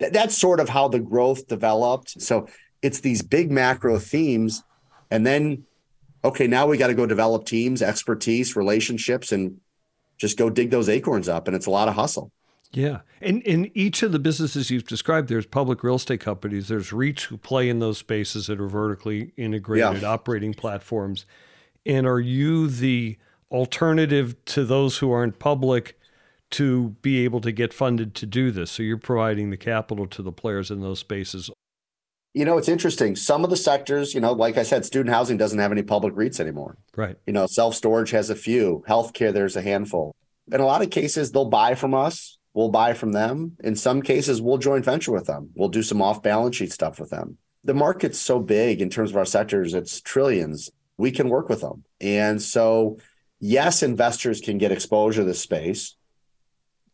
[0.00, 2.20] th- that's sort of how the growth developed.
[2.22, 2.48] So
[2.80, 4.62] it's these big macro themes.
[5.10, 5.64] And then,
[6.24, 9.58] okay, now we got to go develop teams, expertise, relationships, and
[10.16, 11.48] just go dig those acorns up.
[11.48, 12.32] And it's a lot of hustle.
[12.72, 13.00] Yeah.
[13.20, 17.22] And in each of the businesses you've described, there's public real estate companies, there's REITs
[17.22, 20.08] who play in those spaces that are vertically integrated yeah.
[20.08, 21.26] operating platforms.
[21.84, 23.18] And are you the
[23.50, 25.98] alternative to those who aren't public
[26.50, 28.70] to be able to get funded to do this?
[28.70, 31.50] So you're providing the capital to the players in those spaces.
[32.34, 33.14] You know, it's interesting.
[33.14, 36.14] Some of the sectors, you know, like I said, student housing doesn't have any public
[36.14, 36.78] REITs anymore.
[36.96, 37.18] Right.
[37.26, 40.14] You know, self storage has a few, healthcare, there's a handful.
[40.50, 43.56] In a lot of cases, they'll buy from us we'll buy from them.
[43.62, 45.50] In some cases, we'll joint venture with them.
[45.54, 47.38] We'll do some off balance sheet stuff with them.
[47.64, 50.70] The market's so big in terms of our sectors, it's trillions.
[50.96, 51.84] We can work with them.
[52.00, 52.98] And so,
[53.38, 55.96] yes, investors can get exposure to this space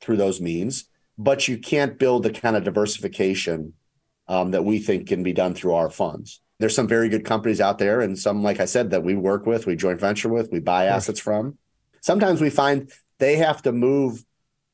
[0.00, 0.84] through those means,
[1.16, 3.72] but you can't build the kind of diversification
[4.28, 6.40] um, that we think can be done through our funds.
[6.58, 9.46] There's some very good companies out there, and some, like I said, that we work
[9.46, 11.56] with, we joint venture with, we buy assets from.
[12.00, 14.24] Sometimes we find they have to move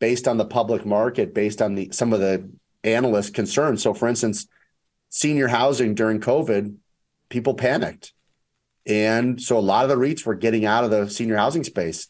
[0.05, 2.47] based on the public market, based on the some of the
[2.83, 3.83] analyst concerns.
[3.83, 4.47] So, for instance,
[5.09, 6.77] senior housing during COVID,
[7.31, 8.12] people panicked,
[8.85, 12.09] and so a lot of the REITs were getting out of the senior housing space.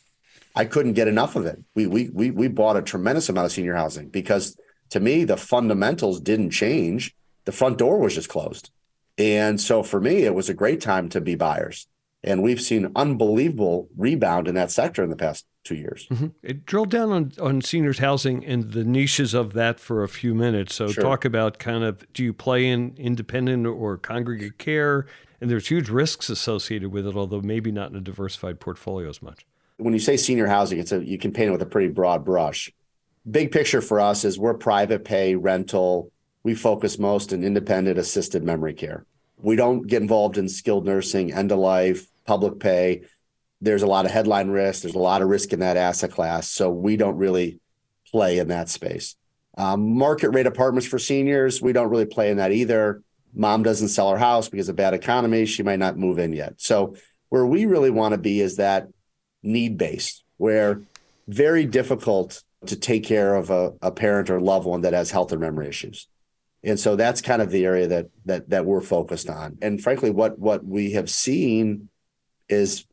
[0.56, 1.62] I couldn't get enough of it.
[1.76, 4.58] We we we we bought a tremendous amount of senior housing because
[4.90, 7.14] to me the fundamentals didn't change.
[7.44, 8.72] The front door was just closed.
[9.18, 11.86] And so for me, it was a great time to be buyers.
[12.24, 16.06] And we've seen unbelievable rebound in that sector in the past two years.
[16.10, 16.28] Mm-hmm.
[16.42, 20.34] It, drill down on, on seniors housing and the niches of that for a few
[20.34, 20.74] minutes.
[20.74, 21.02] So sure.
[21.02, 25.06] talk about kind of do you play in independent or congregate care?
[25.40, 29.20] And there's huge risks associated with it, although maybe not in a diversified portfolio as
[29.20, 29.44] much.
[29.76, 32.24] When you say senior housing, it's a you can paint it with a pretty broad
[32.24, 32.72] brush.
[33.30, 36.10] Big picture for us is we're private pay rental.
[36.42, 39.04] We focus most in independent assisted memory care.
[39.38, 43.02] We don't get involved in skilled nursing, end of life, public pay.
[43.60, 44.82] There's a lot of headline risk.
[44.82, 46.50] There's a lot of risk in that asset class.
[46.50, 47.60] So we don't really
[48.10, 49.16] play in that space.
[49.56, 53.02] Um, market rate apartments for seniors, we don't really play in that either.
[53.34, 55.46] Mom doesn't sell her house because of bad economy.
[55.46, 56.54] She might not move in yet.
[56.58, 56.96] So
[57.28, 58.88] where we really want to be is that
[59.42, 60.82] need based, where
[61.26, 65.32] very difficult to take care of a, a parent or loved one that has health
[65.32, 66.08] or memory issues.
[66.62, 69.58] And so that's kind of the area that that that we're focused on.
[69.60, 71.88] And frankly, what what we have seen
[72.48, 72.84] is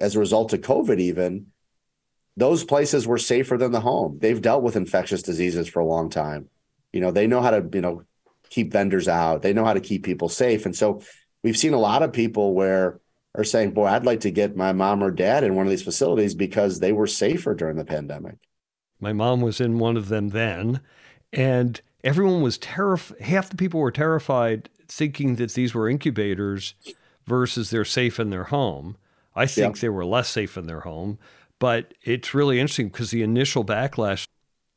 [0.00, 1.46] as a result of COVID, even
[2.36, 4.18] those places were safer than the home.
[4.20, 6.48] They've dealt with infectious diseases for a long time.
[6.92, 8.02] You know, they know how to, you know,
[8.48, 9.42] keep vendors out.
[9.42, 10.64] They know how to keep people safe.
[10.64, 11.02] And so
[11.42, 13.00] we've seen a lot of people where
[13.34, 15.82] are saying, boy, I'd like to get my mom or dad in one of these
[15.82, 18.36] facilities because they were safer during the pandemic.
[19.00, 20.80] My mom was in one of them then,
[21.32, 23.20] and everyone was terrified.
[23.20, 26.74] Half the people were terrified thinking that these were incubators
[27.28, 28.96] versus they're safe in their home.
[29.36, 29.80] I think yeah.
[29.82, 31.18] they were less safe in their home,
[31.58, 34.26] but it's really interesting because the initial backlash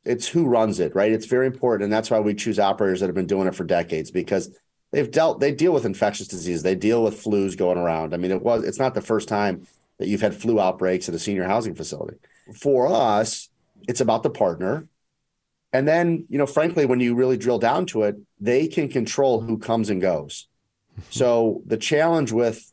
[0.04, 1.12] it's who runs it, right?
[1.12, 1.84] It's very important.
[1.84, 4.50] And that's why we choose operators that have been doing it for decades because
[4.92, 6.64] they've dealt, they deal with infectious disease.
[6.64, 8.14] They deal with flus going around.
[8.14, 9.68] I mean, it was, it's not the first time
[10.00, 12.18] that you've had flu outbreaks at a senior housing facility.
[12.56, 13.50] For us,
[13.88, 14.88] it's about the partner.
[15.74, 19.42] And then, you know, frankly, when you really drill down to it, they can control
[19.42, 20.48] who comes and goes.
[21.10, 22.71] so the challenge with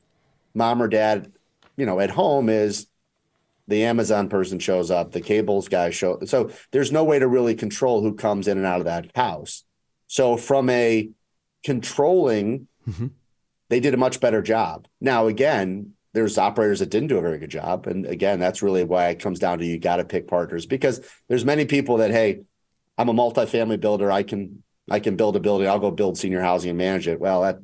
[0.55, 1.33] mom or dad,
[1.77, 2.87] you know, at home is
[3.69, 6.19] the Amazon person shows up, the cables guy show.
[6.25, 9.65] So there's no way to really control who comes in and out of that house.
[10.07, 11.11] So from a
[11.63, 13.09] controlling, mm-hmm.
[13.69, 14.89] they did a much better job.
[15.01, 18.83] Now again, there's operators that didn't do a very good job, and again, that's really
[18.83, 22.11] why it comes down to you got to pick partners because there's many people that
[22.11, 22.41] hey,
[22.97, 26.41] I'm a multifamily builder, I can I can build a building, I'll go build senior
[26.41, 27.21] housing and manage it.
[27.21, 27.59] Well, that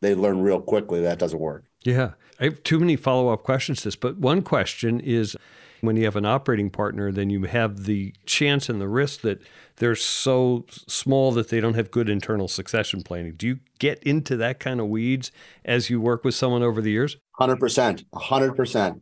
[0.00, 1.64] they learn real quickly that doesn't work.
[1.82, 2.12] Yeah.
[2.40, 5.36] I have too many follow up questions to this, but one question is
[5.80, 9.40] when you have an operating partner, then you have the chance and the risk that
[9.76, 13.34] they're so small that they don't have good internal succession planning.
[13.36, 15.30] Do you get into that kind of weeds
[15.64, 17.16] as you work with someone over the years?
[17.40, 18.04] 100%.
[18.12, 19.00] 100%.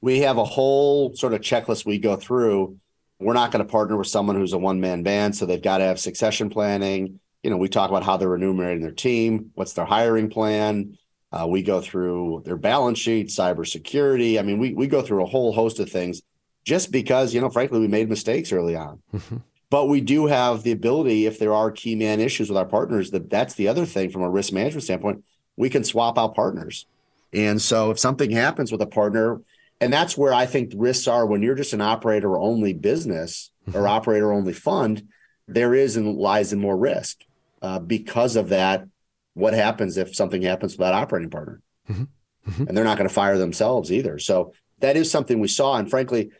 [0.00, 2.76] We have a whole sort of checklist we go through.
[3.18, 5.78] We're not going to partner with someone who's a one man band, so they've got
[5.78, 7.20] to have succession planning.
[7.46, 10.98] You know, we talk about how they're remunerating their team, what's their hiring plan,
[11.30, 14.36] uh, we go through their balance sheet, cybersecurity.
[14.36, 16.22] I mean, we we go through a whole host of things
[16.64, 19.00] just because, you know, frankly, we made mistakes early on.
[19.14, 19.36] Mm-hmm.
[19.70, 23.12] But we do have the ability, if there are key man issues with our partners,
[23.12, 25.22] that that's the other thing from a risk management standpoint,
[25.56, 26.86] we can swap out partners.
[27.32, 29.40] And so if something happens with a partner,
[29.80, 33.78] and that's where I think risks are when you're just an operator only business mm-hmm.
[33.78, 35.06] or operator only fund,
[35.46, 37.20] there is and lies in more risk
[37.66, 38.86] uh, because of that
[39.34, 41.60] what happens if something happens with that operating partner?
[41.90, 42.04] Mm-hmm.
[42.48, 42.68] Mm-hmm.
[42.68, 44.18] And they're not going to fire themselves either.
[44.18, 45.76] So that is something we saw.
[45.76, 46.30] And frankly,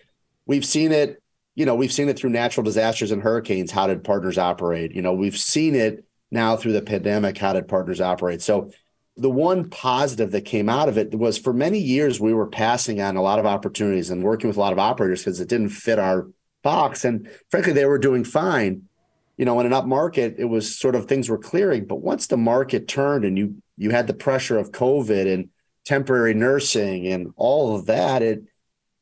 [0.46, 1.22] we've seen it,
[1.56, 3.72] you know, we've seen it through natural disasters and hurricanes.
[3.72, 4.94] How did partners operate?
[4.94, 7.36] You know, we've seen it now through the pandemic.
[7.36, 8.40] How did partners operate?
[8.40, 8.70] So
[9.16, 13.00] the one positive that came out of it was for many years we were passing
[13.00, 15.70] on a lot of opportunities and working with a lot of operators because it didn't
[15.70, 16.28] fit our
[16.62, 17.04] box.
[17.04, 18.88] And frankly, they were doing fine
[19.36, 21.84] you know, in an up market, it was sort of things were clearing.
[21.84, 25.50] But once the market turned and you you had the pressure of COVID and
[25.84, 28.44] temporary nursing and all of that, it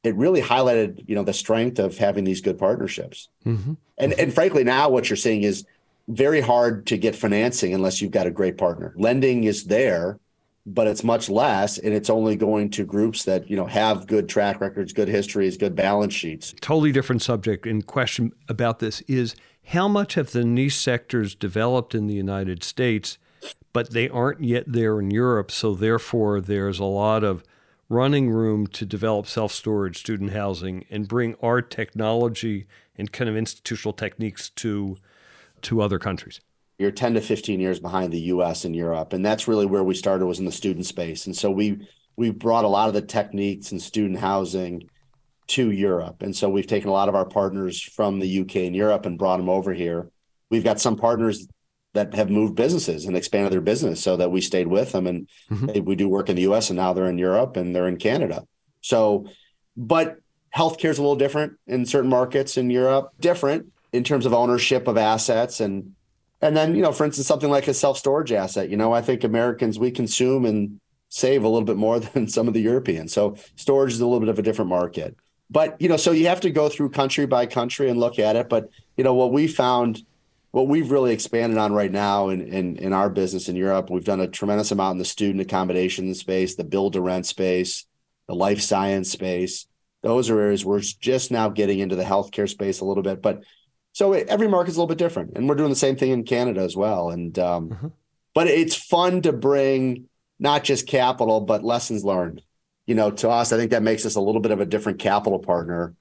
[0.03, 3.29] it really highlighted, you know, the strength of having these good partnerships.
[3.47, 3.75] Mm-hmm.
[3.99, 5.64] And and frankly, now what you're seeing is
[6.09, 8.92] very hard to get financing unless you've got a great partner.
[8.97, 10.18] Lending is there,
[10.66, 14.29] but it's much less, and it's only going to groups that you know have good
[14.29, 16.55] track records, good histories, good balance sheets.
[16.61, 17.66] Totally different subject.
[17.66, 19.35] And question about this is
[19.68, 23.18] how much have the niche sectors developed in the United States,
[23.72, 25.50] but they aren't yet there in Europe?
[25.50, 27.42] So, therefore, there's a lot of
[27.90, 33.37] running room to develop self storage student housing and bring our technology and kind of
[33.37, 34.96] institutional techniques to,
[35.62, 36.40] to other countries.
[36.85, 39.14] You're 10 to 15 years behind the US and Europe.
[39.14, 41.25] And that's really where we started was in the student space.
[41.25, 44.90] And so we we brought a lot of the techniques and student housing
[45.47, 46.20] to Europe.
[46.20, 49.18] And so we've taken a lot of our partners from the UK and Europe and
[49.18, 50.11] brought them over here.
[50.51, 51.49] We've got some partners
[51.94, 55.07] that have moved businesses and expanded their business so that we stayed with them.
[55.07, 55.85] And mm-hmm.
[55.85, 58.44] we do work in the US and now they're in Europe and they're in Canada.
[58.83, 59.27] So,
[59.75, 60.18] but
[60.55, 64.87] healthcare is a little different in certain markets in Europe, different in terms of ownership
[64.87, 65.94] of assets and
[66.40, 69.25] and then, you know, for instance, something like a self-storage asset, you know, I think
[69.25, 73.12] Americans we consume and save a little bit more than some of the Europeans.
[73.12, 75.16] So storage is a little bit of a different market
[75.51, 78.37] but you know, so you have to go through country by country and look at
[78.37, 78.49] it.
[78.49, 80.03] But you know, what we found,
[80.51, 84.05] what we've really expanded on right now in in, in our business in Europe, we've
[84.05, 87.87] done a tremendous amount in the student accommodation space, the build to rent space,
[88.27, 89.66] the life science space.
[90.03, 93.42] Those are areas we're just now getting into the healthcare space a little bit, but
[93.94, 96.61] so every market's a little bit different, and we're doing the same thing in Canada
[96.61, 97.09] as well.
[97.09, 97.87] And um, mm-hmm.
[98.35, 102.42] but it's fun to bring not just capital, but lessons learned
[102.87, 104.98] you know, to us, I think that makes us a little bit of a different
[104.98, 105.94] capital partner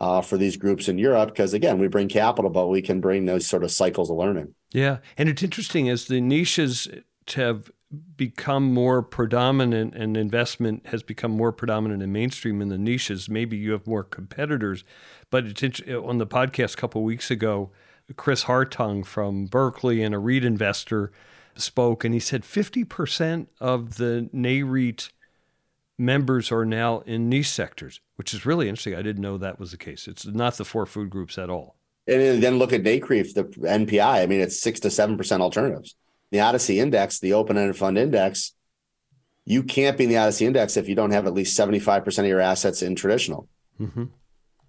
[0.00, 3.24] uh, for these groups in Europe because again, we bring capital, but we can bring
[3.24, 4.54] those sort of cycles of learning.
[4.72, 6.88] Yeah, and it's interesting as the niches
[7.34, 7.70] have
[8.16, 13.28] become more predominant and investment has become more predominant in mainstream in the niches.
[13.28, 14.84] Maybe you have more competitors,
[15.30, 17.70] but on the podcast a couple weeks ago.
[18.16, 21.10] Chris Hartung from Berkeley and a REIT investor
[21.56, 25.10] spoke, and he said 50% of the NAREIT
[25.98, 28.94] members are now in niche sectors, which is really interesting.
[28.94, 30.06] I didn't know that was the case.
[30.08, 31.76] It's not the four food groups at all.
[32.06, 34.22] And then look at NCREIF, the NPI.
[34.22, 35.96] I mean, it's six to seven percent alternatives.
[36.34, 38.54] The ODCE Index, the open-ended fund index,
[39.44, 42.26] you can't be in the ODCE Index if you don't have at least seventy-five percent
[42.26, 43.48] of your assets in traditional.
[43.80, 44.06] Mm-hmm.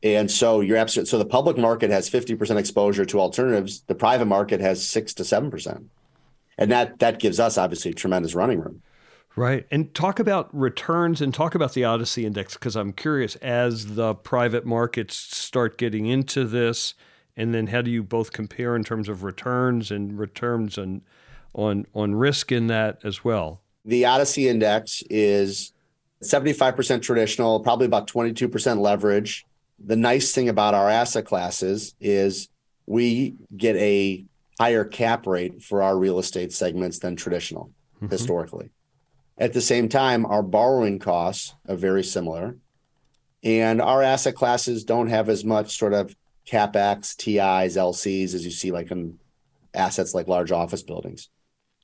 [0.03, 3.81] And so you're absolutely so the public market has 50% exposure to alternatives.
[3.81, 5.89] The private market has six to seven percent.
[6.59, 8.83] And that that gives us obviously tremendous running room.
[9.35, 9.65] Right.
[9.71, 14.13] And talk about returns and talk about the ODCE Index because I'm curious as the
[14.13, 16.93] private markets start getting into this,
[17.35, 21.01] and then how do you both compare in terms of returns and returns on
[21.55, 23.61] on on risk in that as well?
[23.85, 25.73] The ODCE Index is
[26.23, 29.45] 75% traditional, probably about 22% leverage.
[29.83, 32.49] The nice thing about our asset classes is
[32.85, 34.25] we get a
[34.59, 38.07] higher cap rate for our real estate segments than traditional mm-hmm.
[38.07, 38.71] historically.
[39.37, 42.57] At the same time, our borrowing costs are very similar.
[43.43, 46.15] And our asset classes don't have as much sort of
[46.47, 49.19] capex, TIs, LCs as you see like in
[49.73, 51.29] assets like large office buildings.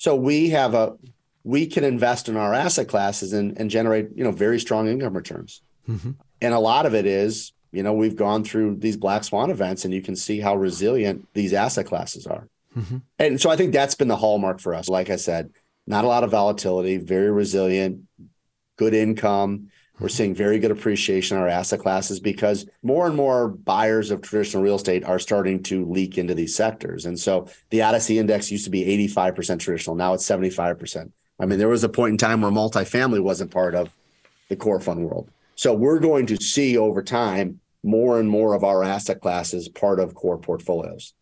[0.02, 0.98] So we have a
[1.44, 5.14] we can invest in our asset classes and, and generate, you know, very strong income
[5.14, 5.62] returns.
[5.88, 6.14] Mm-hmm.
[6.42, 9.86] And a lot of it is, you know, we've gone through these black swan events
[9.86, 12.48] and you can see how resilient these asset classes are.
[12.76, 12.98] Mm-hmm.
[13.20, 14.90] And so I think that's been the hallmark for us.
[14.90, 15.52] Like I said,
[15.86, 18.02] not a lot of volatility, very resilient,
[18.78, 19.70] good income.
[20.02, 24.24] We're seeing very good appreciation in our asset classes because more and more buyers of
[24.24, 27.06] traditional real estate are starting to leak into these sectors.
[27.06, 28.84] And so the ODCE index used to be
[29.14, 29.96] 85% traditional.
[29.96, 31.12] Now it's 75%.
[31.40, 33.96] I mean, there was a point in time where multifamily wasn't part of
[34.50, 35.30] the core fund world.
[35.54, 40.00] So we're going to see over time more and more of our asset classes part
[40.00, 41.14] of core portfolios.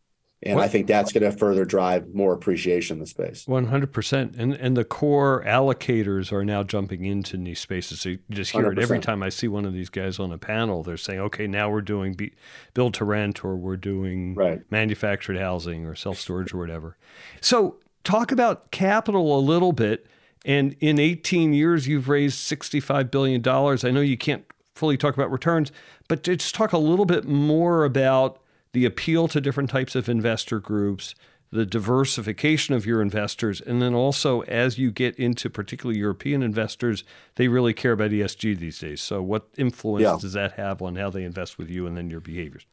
[0.42, 0.64] And what?
[0.64, 3.46] I think that's going to further drive more appreciation in the space.
[3.46, 4.40] 100%.
[4.40, 8.02] And and the core allocators are now jumping into these spaces.
[8.02, 8.72] So you just hear 100%.
[8.72, 10.82] it every time I see one of these guys on a panel.
[10.82, 12.34] They're saying, okay, now we're doing be-
[12.74, 14.62] build to rent or we're doing right.
[14.72, 16.96] manufactured housing or self storage or whatever.
[17.42, 20.08] So talk about capital a little bit.
[20.46, 23.46] And in 18 years, you've raised $65 billion.
[23.46, 25.74] I know you can't fully talk about returns,
[26.08, 28.39] but just talk a little bit more about
[28.74, 31.16] the appeal to different types of investor groups,
[31.52, 37.04] the diversification of your investors, and then also as you get into particularly European investors,
[37.36, 39.02] they really care about ESG these days.
[39.02, 40.18] So, what influence yeah.
[40.20, 42.66] does that have on how they invest with you and then your behaviors?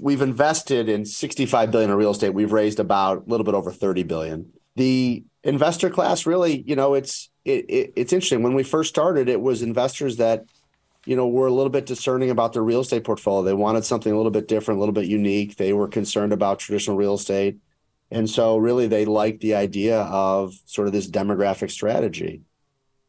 [0.00, 2.30] We've invested in 65 billion in real estate.
[2.30, 4.52] We've raised about a little bit over 30 billion.
[4.74, 8.42] The investor class really, you know, it's it, it, it's interesting.
[8.42, 10.46] When we first started, it was investors that
[11.06, 13.42] you know, were a little bit discerning about their real estate portfolio.
[13.42, 15.56] They wanted something a little bit different, a little bit unique.
[15.56, 17.58] They were concerned about traditional real estate.
[18.10, 22.42] And so, really, they liked the idea of sort of this demographic strategy.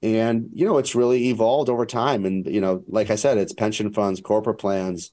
[0.01, 2.25] And, you know, it's really evolved over time.
[2.25, 5.11] And, you know, like I said, it's pension funds, corporate plans,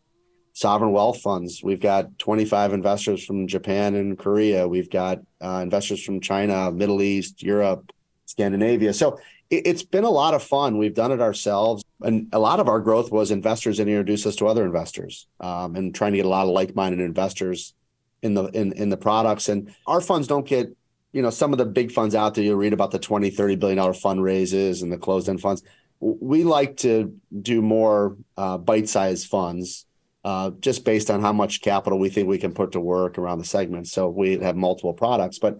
[0.53, 1.62] sovereign wealth funds.
[1.62, 4.68] We've got 25 investors from Japan and Korea.
[4.68, 7.91] We've got uh, investors from China, Middle East, Europe,
[8.26, 8.93] Scandinavia.
[8.93, 9.18] So
[9.53, 10.79] it's been a lot of fun.
[10.79, 11.85] We've done it ourselves.
[12.01, 15.77] And a lot of our growth was investors and introduce us to other investors um,
[15.77, 17.75] and trying to get a lot of like-minded investors
[18.23, 19.49] in the in, in the products.
[19.49, 20.75] And our funds don't get,
[21.13, 23.57] you know, some of the big funds out there, you'll read about the 20, 30
[23.57, 25.63] billion dollar fundraises and the closed-end funds.
[26.01, 29.87] We like to do more uh, bite-sized funds
[30.25, 33.39] uh, just based on how much capital we think we can put to work around
[33.39, 33.87] the segment.
[33.89, 35.39] So we have multiple products.
[35.39, 35.59] But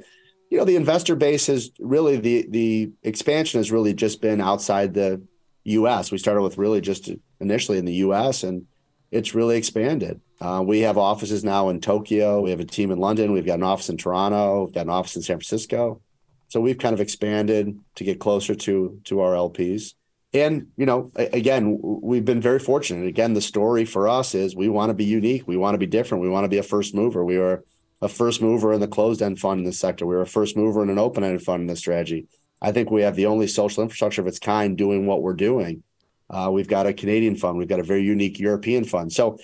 [0.53, 4.93] you know the investor base is really the the expansion has really just been outside
[4.93, 5.23] the
[5.65, 6.13] U.S.
[6.13, 7.09] We started with really just
[7.41, 8.43] initially in the U.S.
[8.43, 8.67] and
[9.11, 10.21] it's really expanded.
[10.43, 12.43] Uh, we have offices now in Tokyo.
[12.43, 13.33] We have a team in London.
[13.33, 14.65] We've got an office in Toronto.
[14.65, 16.03] We've got an office in San Francisco.
[16.49, 19.95] So we've kind of expanded to get closer to to our LPs.
[20.35, 23.09] And you know, again, we've been very fortunate.
[23.09, 25.49] Again, the story for us is we want to be unique.
[25.49, 26.21] We want to be different.
[26.21, 27.25] We want to be a first mover.
[27.25, 27.65] We are
[28.03, 30.05] a first mover in the closed end fund in the sector.
[30.05, 32.27] We were a first mover in an open ended fund in this strategy.
[32.61, 35.85] I think we have the only social infrastructure of its kind doing what we're doing.
[36.29, 37.59] Uh, we've got a Canadian fund.
[37.59, 39.13] We've got a very unique European fund.
[39.13, 39.39] So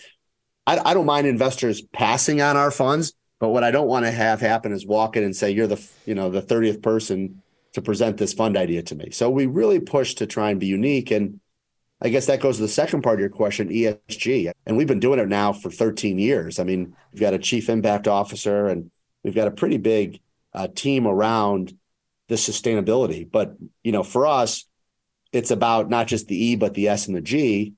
[0.66, 4.10] I, I don't mind investors passing on our funds, but what I don't want to
[4.10, 7.42] have happen is walk in and say you're the you know the 30th person
[7.74, 9.10] to present this fund idea to me.
[9.10, 11.40] So we really push to try and be unique and
[12.00, 14.52] I guess that goes to the second part of your question, ESG.
[14.66, 16.58] And we've been doing it now for 13 years.
[16.58, 18.90] I mean, we've got a chief impact officer and
[19.24, 20.20] we've got a pretty big
[20.54, 21.76] uh, team around
[22.28, 23.28] the sustainability.
[23.28, 24.64] But, you know, for us,
[25.32, 27.74] it's about not just the E, but the S and the G.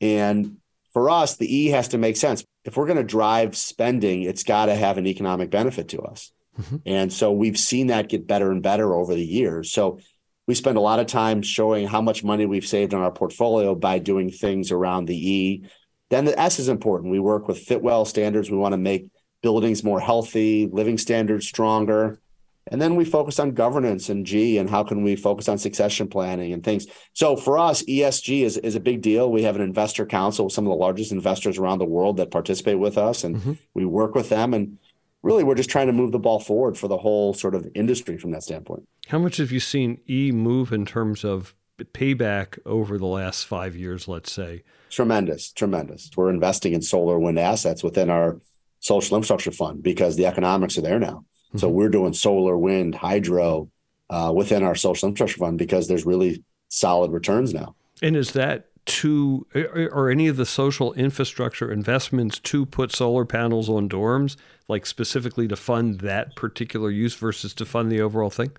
[0.00, 0.58] And
[0.92, 2.44] for us, the E has to make sense.
[2.64, 6.30] If we're going to drive spending, it's got to have an economic benefit to us.
[6.60, 6.76] Mm-hmm.
[6.84, 9.72] And so we've seen that get better and better over the years.
[9.72, 10.00] So
[10.46, 13.74] we spend a lot of time showing how much money we've saved on our portfolio
[13.74, 15.68] by doing things around the E.
[16.08, 17.10] Then the S is important.
[17.10, 18.50] We work with Fitwel standards.
[18.50, 19.10] We want to make
[19.42, 22.20] buildings more healthy, living standards stronger.
[22.68, 26.08] And then we focus on governance and G and how can we focus on succession
[26.08, 26.86] planning and things.
[27.12, 29.30] So for us, ESG is, is a big deal.
[29.30, 32.32] We have an investor council with some of the largest investors around the world that
[32.32, 33.52] participate with us and mm-hmm.
[33.74, 34.52] we work with them.
[34.52, 34.78] And
[35.26, 38.16] really, we're just trying to move the ball forward for the whole sort of industry
[38.16, 38.86] from that standpoint.
[39.08, 43.76] How much have you seen E move in terms of payback over the last five
[43.76, 44.62] years, let's say?
[44.88, 46.10] Tremendous, tremendous.
[46.16, 48.40] We're investing in solar wind assets within our
[48.78, 51.24] social infrastructure fund because the economics are there now.
[51.48, 51.58] Mm-hmm.
[51.58, 53.68] So we're doing solar, wind, hydro
[54.08, 57.74] uh, within our social infrastructure fund because there's really solid returns now.
[58.00, 59.46] And is that to
[59.92, 64.36] or any of the social infrastructure investments to put solar panels on dorms,
[64.68, 68.52] like specifically to fund that particular use versus to fund the overall thing?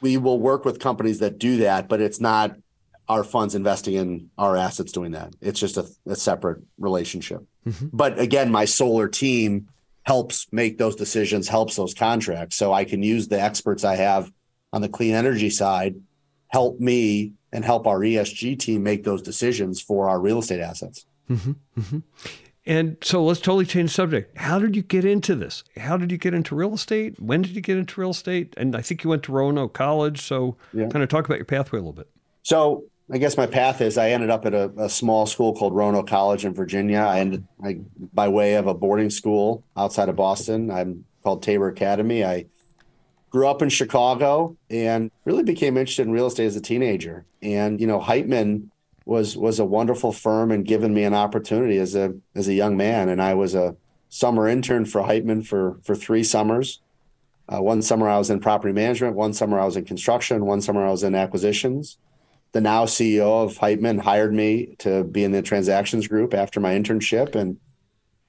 [0.00, 2.56] We will work with companies that do that, but it's not
[3.08, 5.34] our funds investing in our assets doing that.
[5.40, 7.40] It's just a, a separate relationship.
[7.66, 7.88] Mm-hmm.
[7.92, 9.68] But again, my solar team
[10.02, 12.56] helps make those decisions, helps those contracts.
[12.56, 14.30] So I can use the experts I have
[14.72, 15.96] on the clean energy side,
[16.48, 21.06] help me and help our ESG team make those decisions for our real estate assets.
[21.30, 21.52] Mm-hmm.
[21.78, 21.98] Mm-hmm.
[22.66, 24.36] And so let's totally change subject.
[24.36, 25.62] How did you get into this?
[25.76, 27.20] How did you get into real estate?
[27.20, 28.54] When did you get into real estate?
[28.56, 30.20] And I think you went to Roanoke College.
[30.20, 30.88] So yeah.
[30.88, 32.08] kind of talk about your pathway a little bit.
[32.42, 35.74] So I guess my path is I ended up at a, a, small school called
[35.74, 36.98] Roanoke College in Virginia.
[36.98, 37.78] I ended I,
[38.12, 40.70] by way of a boarding school outside of Boston.
[40.72, 42.24] I'm called Tabor Academy.
[42.24, 42.46] I
[43.36, 47.26] grew up in Chicago and really became interested in real estate as a teenager.
[47.42, 48.68] And you know, Heitman
[49.04, 52.78] was was a wonderful firm and given me an opportunity as a as a young
[52.78, 53.10] man.
[53.10, 53.76] And I was a
[54.08, 56.80] summer intern for Heitman for for three summers.
[57.46, 59.16] Uh, one summer I was in property management.
[59.16, 60.46] One summer I was in construction.
[60.46, 61.98] One summer I was in acquisitions
[62.52, 66.72] the now CEO of Heitman hired me to be in the transactions group after my
[66.72, 67.58] internship, and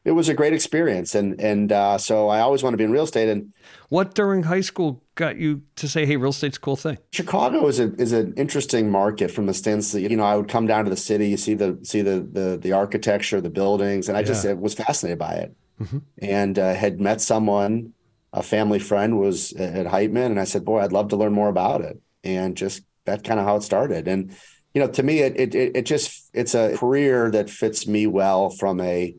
[0.03, 1.15] it was a great experience.
[1.15, 3.29] And and uh, so I always want to be in real estate.
[3.29, 3.53] And
[3.89, 6.97] what during high school got you to say, "Hey, real estate's a cool thing"?
[7.11, 10.49] Chicago is a is an interesting market from the stance that you know I would
[10.49, 14.09] come down to the city, you see the see the the the architecture, the buildings,
[14.09, 14.27] and I yeah.
[14.27, 15.55] just was fascinated by it.
[15.81, 15.97] Mm-hmm.
[16.19, 17.93] And uh, had met someone,
[18.33, 21.49] a family friend was at Heitman, and I said, "Boy, I'd love to learn more
[21.49, 24.07] about it." And just that's kind of how it started.
[24.07, 24.35] And
[24.73, 28.49] you know, to me, it it it just it's a career that fits me well.
[28.49, 29.15] From a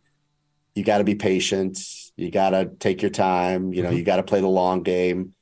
[0.74, 1.78] you got to be patient,
[2.18, 3.98] you got to take your time, you know, mm-hmm.
[3.98, 5.34] you got to play the long game.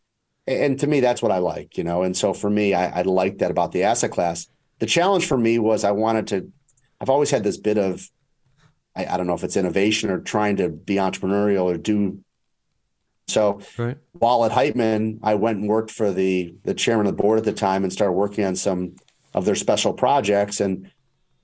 [0.46, 2.02] And to me, that's what I like, you know.
[2.02, 4.46] And so for me, I, I like that about the asset class.
[4.78, 6.52] The challenge for me was I wanted to.
[7.00, 8.08] I've always had this bit of
[8.96, 12.20] I, I, don't know if it's innovation or trying to be entrepreneurial or do
[13.28, 13.98] so right.
[14.12, 17.44] while at Heitman, I went and worked for the the chairman of the board at
[17.44, 18.96] the time and started working on some
[19.34, 20.60] of their special projects.
[20.60, 20.90] And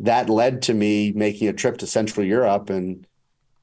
[0.01, 2.70] that led to me making a trip to Central Europe.
[2.70, 3.07] And,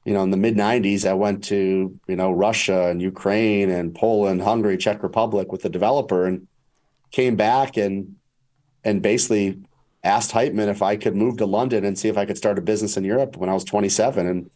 [0.04, 3.94] you know, in the mid 90s, I went to, you know, Russia and Ukraine and
[3.94, 6.46] Poland, Hungary, Czech Republic with the developer and
[7.10, 8.16] came back and
[8.82, 9.58] and basically
[10.02, 12.62] asked Heitman if I could move to London and see if I could start a
[12.62, 14.26] business in Europe when I was 27.
[14.26, 14.50] And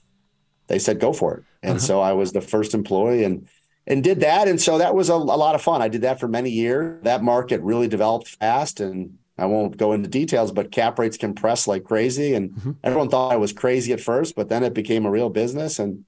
[0.68, 1.45] they said go for it.
[1.62, 1.86] And uh-huh.
[1.86, 3.47] so I was the first employee and
[3.86, 4.49] and did that.
[4.49, 5.82] And so that was a, a, lot of fun.
[5.82, 7.03] I did that for many years.
[7.03, 11.66] That market really developed fast and I won't go into details, but cap rates compressed
[11.66, 12.35] like crazy.
[12.35, 12.72] And mm-hmm.
[12.85, 15.78] everyone thought I was crazy at first, but then it became a real business.
[15.78, 16.05] And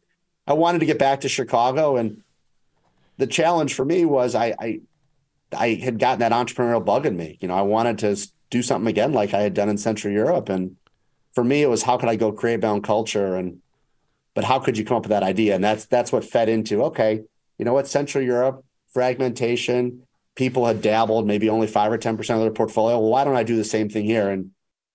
[0.47, 1.97] I wanted to get back to Chicago.
[1.97, 2.23] And
[3.17, 4.81] the challenge for me was I, I,
[5.57, 7.39] I had gotten that entrepreneurial bug in me.
[7.41, 10.49] You know, I wanted to do something again like I had done in Central Europe.
[10.49, 10.77] And
[11.35, 13.61] for me, it was how could I go create my own culture and
[14.35, 15.55] but how could you come up with that idea?
[15.55, 17.23] And that's that's what fed into okay,
[17.59, 20.06] you know what, Central Europe fragmentation.
[20.37, 22.99] People had dabbled, maybe only five or ten percent of their portfolio.
[22.99, 24.31] Well, why don't I do the same thing here?
[24.31, 24.51] And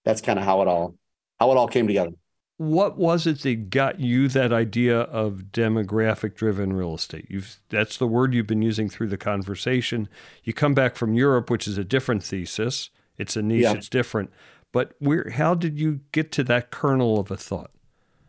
[0.06, 0.96] that's kind of how it all
[1.40, 2.12] how it all came together.
[2.58, 7.26] What was it that got you that idea of demographic driven real estate?
[7.28, 10.08] You've that's the word you've been using through the conversation.
[10.44, 12.92] You come back from Europe, which is a different thesis.
[13.18, 13.74] It's a niche, yeah.
[13.74, 14.32] it's different.
[14.72, 17.72] But where how did you get to that kernel of a thought?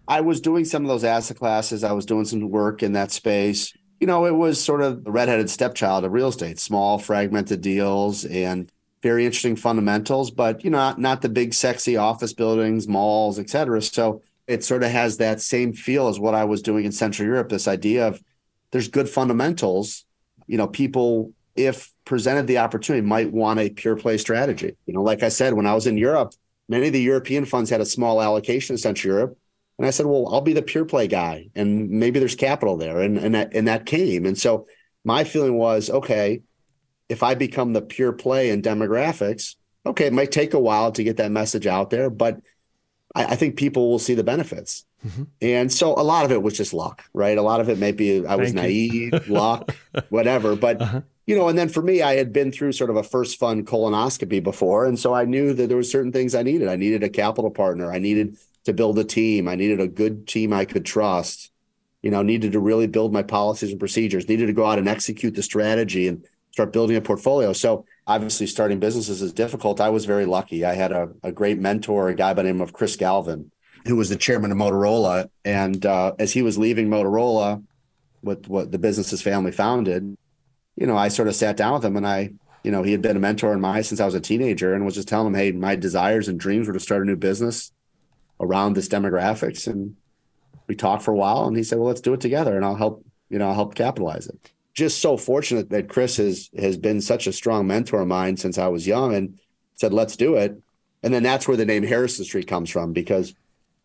[0.08, 1.84] I was doing some of those asset classes.
[1.84, 3.72] I was doing some work in that space.
[4.02, 8.24] You know, it was sort of the redheaded stepchild of real estate, small, fragmented deals
[8.24, 8.68] and
[9.00, 13.48] very interesting fundamentals, but you know, not, not the big sexy office buildings, malls, et
[13.48, 13.80] cetera.
[13.80, 17.28] So it sort of has that same feel as what I was doing in Central
[17.28, 18.20] Europe, this idea of
[18.72, 20.04] there's good fundamentals.
[20.48, 24.74] You know, people, if presented the opportunity, might want a pure play strategy.
[24.86, 26.34] You know, like I said, when I was in Europe,
[26.68, 29.38] many of the European funds had a small allocation in Central Europe
[29.82, 33.00] and I said, well, I'll be the pure play guy, and maybe there's capital there,
[33.00, 34.26] and and that and that came.
[34.26, 34.68] And so
[35.04, 36.42] my feeling was, okay,
[37.08, 41.02] if I become the pure play in demographics, okay, it might take a while to
[41.02, 42.40] get that message out there, but
[43.12, 44.84] I, I think people will see the benefits.
[45.04, 45.24] Mm-hmm.
[45.40, 47.36] And so a lot of it was just luck, right?
[47.36, 49.74] A lot of it may be I was naive, luck,
[50.10, 50.54] whatever.
[50.54, 51.00] But uh-huh.
[51.26, 53.66] you know, and then for me, I had been through sort of a first fund
[53.66, 54.86] colonoscopy before.
[54.86, 56.68] And so I knew that there were certain things I needed.
[56.68, 57.92] I needed a capital partner.
[57.92, 59.48] I needed to build a team.
[59.48, 61.50] I needed a good team I could trust.
[62.02, 64.88] You know, needed to really build my policies and procedures, needed to go out and
[64.88, 67.52] execute the strategy and start building a portfolio.
[67.52, 69.80] So obviously starting businesses is difficult.
[69.80, 70.64] I was very lucky.
[70.64, 73.50] I had a, a great mentor, a guy by the name of Chris Galvin,
[73.86, 75.30] who was the chairman of Motorola.
[75.44, 77.62] And uh, as he was leaving Motorola,
[78.22, 80.16] with what the business his family founded,
[80.76, 82.32] you know, I sort of sat down with him and I,
[82.62, 84.84] you know, he had been a mentor in my since I was a teenager and
[84.84, 87.72] was just telling him, hey, my desires and dreams were to start a new business
[88.42, 89.66] around this demographics.
[89.66, 89.96] And
[90.66, 92.76] we talked for a while and he said, well, let's do it together and I'll
[92.76, 94.50] help, you know, I'll help capitalize it.
[94.74, 98.58] Just so fortunate that Chris has has been such a strong mentor of mine since
[98.58, 99.38] I was young and
[99.74, 100.60] said, let's do it.
[101.02, 103.34] And then that's where the name Harrison Street comes from because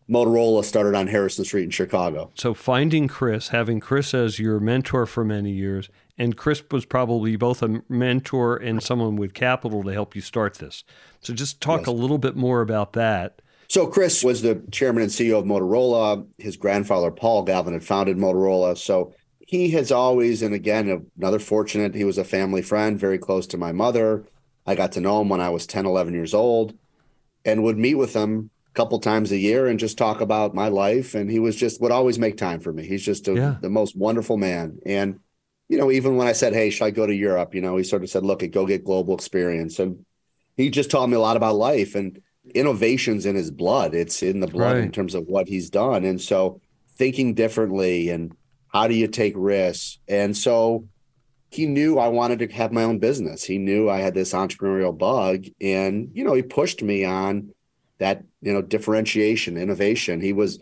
[0.09, 2.31] Motorola started on Harrison Street in Chicago.
[2.35, 7.35] So finding Chris, having Chris as your mentor for many years, and Chris was probably
[7.35, 10.83] both a mentor and someone with capital to help you start this.
[11.21, 11.87] So just talk yes.
[11.87, 13.41] a little bit more about that.
[13.69, 16.25] So Chris was the chairman and CEO of Motorola.
[16.37, 18.77] His grandfather Paul Galvin had founded Motorola.
[18.77, 23.47] So he has always, and again, another fortunate, he was a family friend, very close
[23.47, 24.25] to my mother.
[24.65, 26.77] I got to know him when I was 10, 11 years old
[27.45, 30.67] and would meet with him a couple times a year and just talk about my
[30.67, 31.15] life.
[31.15, 32.85] And he was just would always make time for me.
[32.85, 33.55] He's just a, yeah.
[33.61, 34.79] the most wonderful man.
[34.85, 35.19] And
[35.69, 37.83] you know, even when I said, "Hey, should I go to Europe?" You know, he
[37.83, 40.05] sort of said, "Look, go get global experience." And
[40.55, 42.21] he just taught me a lot about life and
[42.55, 43.93] innovations in his blood.
[43.93, 44.83] It's in the blood right.
[44.83, 46.05] in terms of what he's done.
[46.05, 46.61] And so,
[46.95, 48.35] thinking differently and
[48.73, 49.99] how do you take risks?
[50.07, 50.87] And so,
[51.49, 53.43] he knew I wanted to have my own business.
[53.43, 57.53] He knew I had this entrepreneurial bug, and you know, he pushed me on
[57.99, 60.59] that you know differentiation innovation he was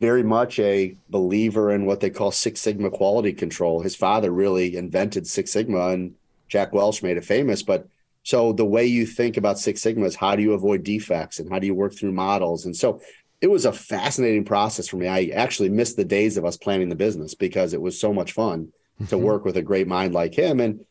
[0.00, 4.76] very much a believer in what they call six sigma quality control his father really
[4.76, 6.14] invented six sigma and
[6.48, 7.86] jack welch made it famous but
[8.28, 11.50] so the way you think about six sigma is how do you avoid defects and
[11.50, 12.66] how do you work through models?
[12.66, 13.00] And so
[13.40, 15.08] it was a fascinating process for me.
[15.08, 18.32] I actually missed the days of us planning the business because it was so much
[18.32, 19.24] fun to mm-hmm.
[19.24, 20.84] work with a great mind like him and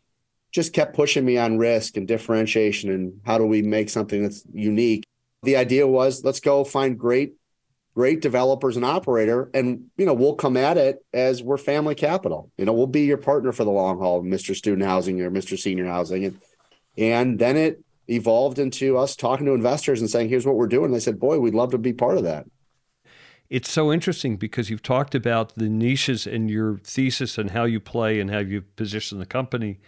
[0.51, 4.43] just kept pushing me on risk and differentiation and how do we make something that's
[4.51, 5.05] unique.
[5.43, 7.35] The idea was let's go find great
[7.93, 12.51] great developers and operator and you know we'll come at it as we're family capital.
[12.57, 15.55] You know we'll be your partner for the long haul mr student housing or mr
[15.55, 16.25] senior housing.
[16.25, 16.39] And
[16.97, 20.85] and then it evolved into us talking to investors and saying here's what we're doing
[20.85, 22.45] and they said boy we'd love to be part of that
[23.49, 27.79] it's so interesting because you've talked about the niches in your thesis and how you
[27.79, 29.79] play and how you position the company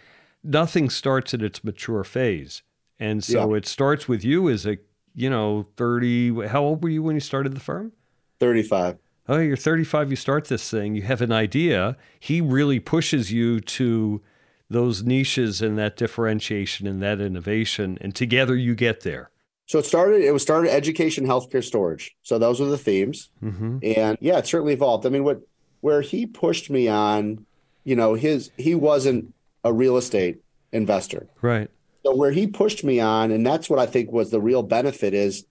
[0.42, 2.62] nothing starts at its mature phase
[2.98, 3.56] and so yeah.
[3.56, 4.78] it starts with you as a
[5.14, 6.46] you know, 30.
[6.48, 7.92] How old were you when you started the firm?
[8.38, 8.98] 35.
[9.28, 10.10] Oh, you're 35.
[10.10, 10.94] You start this thing.
[10.94, 11.96] You have an idea.
[12.18, 14.22] He really pushes you to
[14.70, 17.98] those niches and that differentiation and that innovation.
[18.00, 19.30] And together you get there.
[19.66, 22.16] So it started, it was started education, healthcare, storage.
[22.22, 23.30] So those were the themes.
[23.42, 23.78] Mm-hmm.
[23.82, 25.06] And yeah, it certainly evolved.
[25.06, 25.40] I mean, what,
[25.80, 27.44] where he pushed me on,
[27.84, 30.38] you know, his, he wasn't a real estate
[30.72, 31.28] investor.
[31.42, 31.68] Right.
[32.04, 35.14] So where he pushed me on, and that's what I think was the real benefit
[35.14, 35.44] is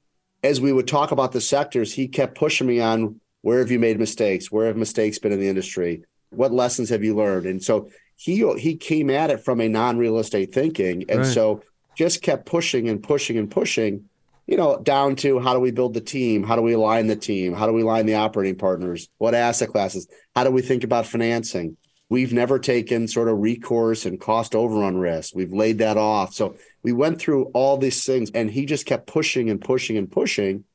[0.43, 3.79] as we would talk about the sectors, he kept pushing me on where have you
[3.79, 4.51] made mistakes?
[4.51, 6.03] Where have mistakes been in the industry?
[6.29, 7.45] What lessons have you learned?
[7.45, 7.89] And so
[8.19, 11.05] he he came at it from a non-real estate thinking.
[11.07, 11.25] And right.
[11.25, 11.63] so
[11.95, 14.09] just kept pushing and pushing and pushing,
[14.45, 16.43] you know, down to how do we build the team?
[16.43, 17.53] How do we align the team?
[17.53, 19.07] How do we align the operating partners?
[19.19, 20.05] What asset classes?
[20.35, 21.77] How do we think about financing?
[22.09, 25.33] We've never taken sort of recourse and cost overrun risk.
[25.33, 26.33] We've laid that off.
[26.33, 30.11] So we went through all these things and he just kept pushing and pushing and
[30.11, 30.65] pushing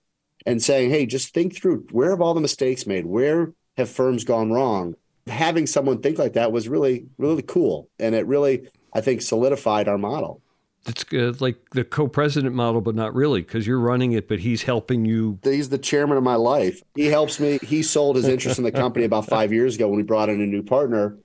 [0.46, 3.04] and saying, hey, just think through where have all the mistakes made?
[3.04, 4.94] Where have firms gone wrong?
[5.26, 7.88] Having someone think like that was really, really cool.
[7.98, 10.40] And it really, I think, solidified our model.
[10.86, 14.64] It's good, like the co-president model, but not really, because you're running it, but he's
[14.64, 15.38] helping you.
[15.42, 16.82] He's the chairman of my life.
[16.94, 17.58] He helps me.
[17.62, 20.42] He sold his interest in the company about five years ago when we brought in
[20.42, 21.16] a new partner,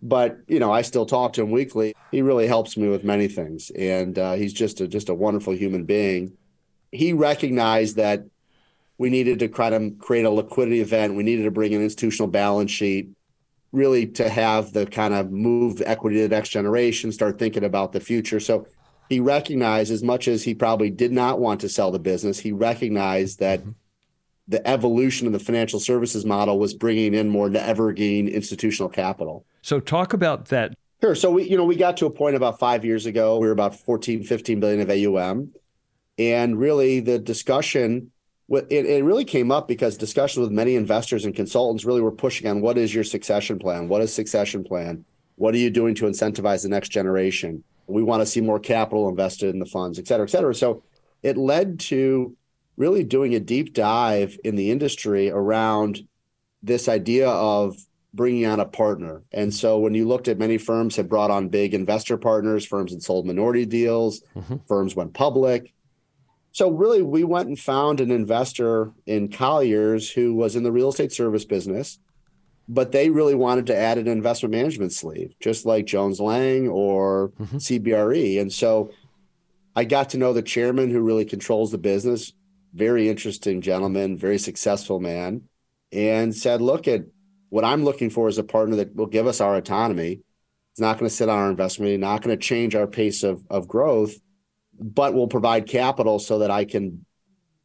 [0.00, 1.96] but you know, I still talk to him weekly.
[2.12, 5.52] He really helps me with many things, and uh, he's just a just a wonderful
[5.52, 6.34] human being.
[6.92, 8.24] He recognized that
[8.98, 11.16] we needed to try to create a liquidity event.
[11.16, 13.10] We needed to bring an institutional balance sheet,
[13.72, 17.92] really to have the kind of move equity to the next generation, start thinking about
[17.92, 18.40] the future.
[18.40, 18.66] So
[19.08, 22.52] he recognized, as much as he probably did not want to sell the business, he
[22.52, 23.60] recognized that.
[23.60, 23.70] Mm-hmm
[24.48, 29.44] the evolution of the financial services model was bringing in more to evergreen institutional capital.
[29.60, 30.74] So talk about that.
[31.02, 31.14] Sure.
[31.14, 33.52] So we, you know, we got to a point about five years ago, we were
[33.52, 35.52] about 14, 15 billion of AUM.
[36.18, 38.10] And really the discussion,
[38.50, 42.48] it, it really came up because discussions with many investors and consultants really were pushing
[42.48, 43.88] on what is your succession plan?
[43.88, 45.04] What is succession plan?
[45.36, 47.62] What are you doing to incentivize the next generation?
[47.86, 50.54] We want to see more capital invested in the funds, et cetera, et cetera.
[50.54, 50.82] So
[51.22, 52.36] it led to
[52.76, 56.06] really doing a deep dive in the industry around
[56.62, 57.76] this idea of
[58.14, 59.22] bringing on a partner.
[59.32, 62.92] And so when you looked at many firms had brought on big investor partners, firms
[62.92, 64.56] had sold minority deals, mm-hmm.
[64.66, 65.72] firms went public.
[66.58, 70.88] So really we went and found an investor in Colliers who was in the real
[70.88, 72.00] estate service business,
[72.68, 77.28] but they really wanted to add an investment management sleeve, just like Jones Lang or
[77.38, 77.58] mm-hmm.
[77.58, 78.40] CBRE.
[78.40, 78.90] And so
[79.76, 82.32] I got to know the chairman who really controls the business,
[82.74, 85.42] very interesting gentleman, very successful man,
[85.92, 87.02] and said, look at
[87.50, 90.22] what I'm looking for is a partner that will give us our autonomy.
[90.72, 93.44] It's not going to sit on our investment, not going to change our pace of,
[93.48, 94.16] of growth,
[94.80, 97.04] but will provide capital so that I can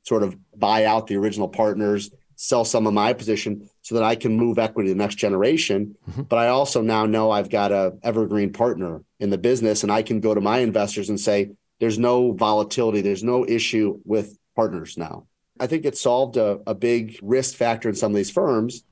[0.03, 4.15] sort of buy out the original partners, sell some of my position so that I
[4.15, 5.95] can move equity to the next generation.
[6.09, 6.23] Mm-hmm.
[6.23, 10.01] But I also now know I've got a evergreen partner in the business and I
[10.01, 14.97] can go to my investors and say, there's no volatility, there's no issue with partners
[14.97, 15.27] now.
[15.59, 18.83] I think it solved a, a big risk factor in some of these firms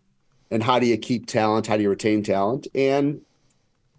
[0.52, 1.66] and how do you keep talent?
[1.66, 2.68] How do you retain talent?
[2.76, 3.22] And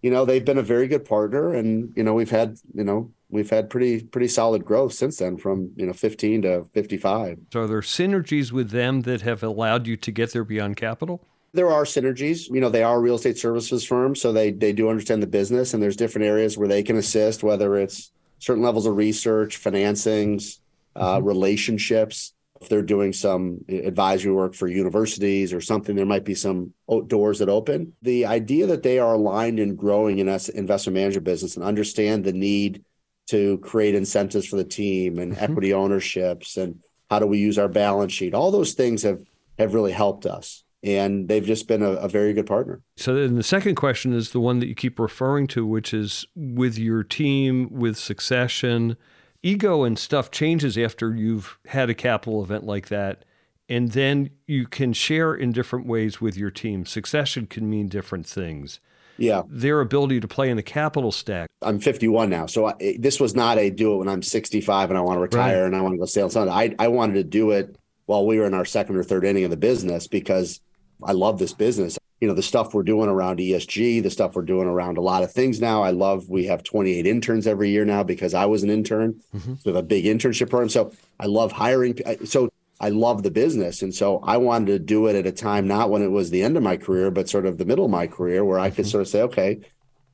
[0.03, 3.11] you know, they've been a very good partner, and you know, we've had you know
[3.33, 7.39] we've had pretty pretty solid growth since then, from you know 15 to 55.
[7.53, 11.26] So, are there synergies with them that have allowed you to get there beyond capital?
[11.55, 12.49] There are synergies.
[12.49, 15.26] You know, they are a real estate services firms so they they do understand the
[15.26, 19.62] business, and there's different areas where they can assist, whether it's certain levels of research,
[19.62, 20.59] financings,
[20.95, 21.26] uh, mm-hmm.
[21.26, 26.72] relationships if they're doing some advisory work for universities or something, there might be some
[27.09, 27.93] doors that open.
[28.03, 32.22] The idea that they are aligned in growing in us investment management business and understand
[32.22, 32.85] the need
[33.33, 35.45] to create incentives for the team and mm-hmm.
[35.45, 36.78] equity ownerships and
[37.11, 39.20] how do we use our balance sheet, all those things have
[39.59, 40.64] have really helped us.
[40.83, 42.80] And they've just been a, a very good partner.
[42.97, 46.26] So then the second question is the one that you keep referring to, which is
[46.35, 48.97] with your team, with succession
[49.43, 53.24] ego and stuff changes after you've had a capital event like that.
[53.68, 56.85] And then you can share in different ways with your team.
[56.87, 58.80] Succession can mean different things.
[59.18, 59.42] Yeah.
[59.48, 61.48] Their ability to play in the capital stack.
[61.60, 62.46] I'm 51 now.
[62.46, 65.20] So I, this was not a do it when I'm 65 and I want to
[65.20, 65.66] retire right.
[65.66, 66.52] and I want to go sail something.
[66.52, 69.44] I, I wanted to do it while we were in our second or third inning
[69.44, 70.60] of the business because
[71.02, 74.42] I love this business you know the stuff we're doing around ESG, the stuff we're
[74.42, 75.82] doing around a lot of things now.
[75.82, 79.20] I love we have 28 interns every year now because I was an intern.
[79.34, 79.54] Mm-hmm.
[79.64, 81.98] We have a big internship program, so I love hiring.
[82.24, 82.51] So
[82.83, 85.89] I love the business, and so I wanted to do it at a time not
[85.89, 88.07] when it was the end of my career, but sort of the middle of my
[88.07, 88.91] career, where I could mm-hmm.
[88.91, 89.61] sort of say, okay,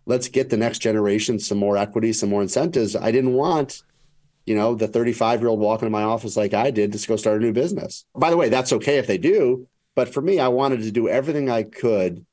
[0.07, 2.95] let's get the next generation some more equity, some more incentives.
[2.95, 3.83] I didn't want
[4.49, 7.17] you know, the 35 year old walking in my office like I did to go
[7.17, 8.07] start a new business.
[8.15, 11.07] By the way, that's okay if they do, but for me, I wanted to do
[11.07, 12.25] everything I could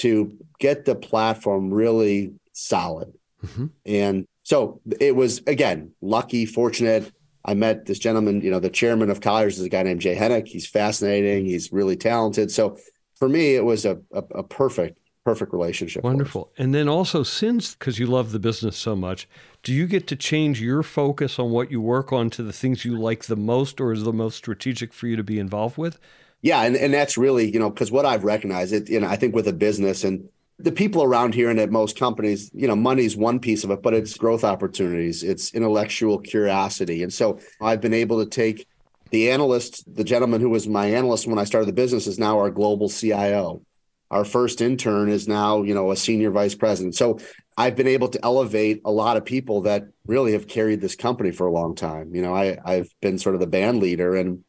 [0.00, 3.12] to get the platform really solid.
[3.46, 3.66] Mm-hmm.
[3.86, 7.12] And so it was, again, lucky, fortunate.
[7.44, 10.14] I met this gentleman, you know, the chairman of Colliers is a guy named Jay
[10.14, 10.46] Hennick.
[10.46, 11.44] He's fascinating.
[11.44, 12.50] He's really talented.
[12.50, 12.78] So
[13.16, 16.04] for me, it was a, a, a perfect, perfect relationship.
[16.04, 16.52] Wonderful.
[16.56, 19.28] And then also, since, because you love the business so much,
[19.62, 22.84] do you get to change your focus on what you work on to the things
[22.84, 25.98] you like the most or is the most strategic for you to be involved with?
[26.42, 29.16] Yeah, and, and that's really, you know, because what I've recognized it, you know, I
[29.16, 30.28] think with a business and
[30.62, 33.82] the people around here and at most companies, you know, money's one piece of it,
[33.82, 37.02] but it's growth opportunities, it's intellectual curiosity.
[37.02, 38.66] And so I've been able to take
[39.10, 42.38] the analyst, the gentleman who was my analyst when I started the business is now
[42.38, 43.62] our global CIO.
[44.10, 46.94] Our first intern is now, you know, a senior vice president.
[46.94, 47.18] So
[47.56, 51.32] I've been able to elevate a lot of people that really have carried this company
[51.32, 52.14] for a long time.
[52.14, 54.44] You know, I, I've been sort of the band leader and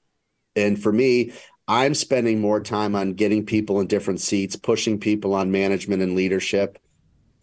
[0.55, 1.33] and for me,
[1.67, 6.15] I'm spending more time on getting people in different seats, pushing people on management and
[6.15, 6.77] leadership.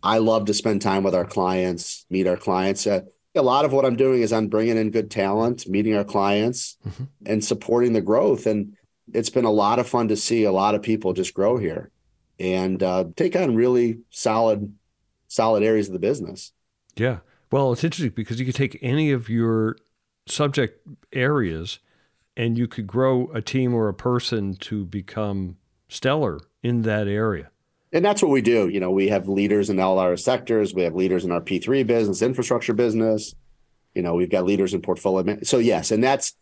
[0.03, 2.87] I love to spend time with our clients, meet our clients.
[2.87, 3.03] Uh,
[3.35, 6.77] a lot of what I'm doing is I'm bringing in good talent, meeting our clients,
[6.87, 7.05] mm-hmm.
[7.27, 8.47] and supporting the growth.
[8.47, 8.77] And
[9.13, 11.91] it's been a lot of fun to see a lot of people just grow here
[12.39, 14.75] and uh, take on really solid,
[15.29, 16.53] solid areas of the business.
[16.97, 17.19] Yeah.
[17.53, 19.77] Well, it's interesting because you could take any of your
[20.27, 21.79] subject areas
[22.37, 25.57] and you could grow a team or a person to become
[25.89, 27.51] stellar in that area.
[27.93, 28.69] And that's what we do.
[28.69, 30.73] You know, we have leaders in all our sectors.
[30.73, 33.35] We have leaders in our P3 business, infrastructure business.
[33.95, 35.39] You know, we've got leaders in portfolio.
[35.43, 36.35] So yes, and that's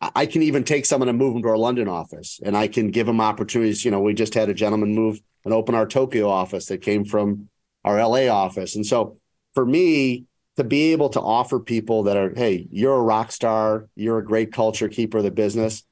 [0.00, 2.90] I can even take someone and move them to our London office, and I can
[2.90, 3.84] give them opportunities.
[3.84, 7.04] You know, we just had a gentleman move and open our Tokyo office that came
[7.04, 7.48] from
[7.84, 9.18] our LA office, and so
[9.54, 10.24] for me,
[10.56, 14.24] to be able to offer people that are, hey, you're a rock star, you're a
[14.24, 15.82] great culture keeper of the business.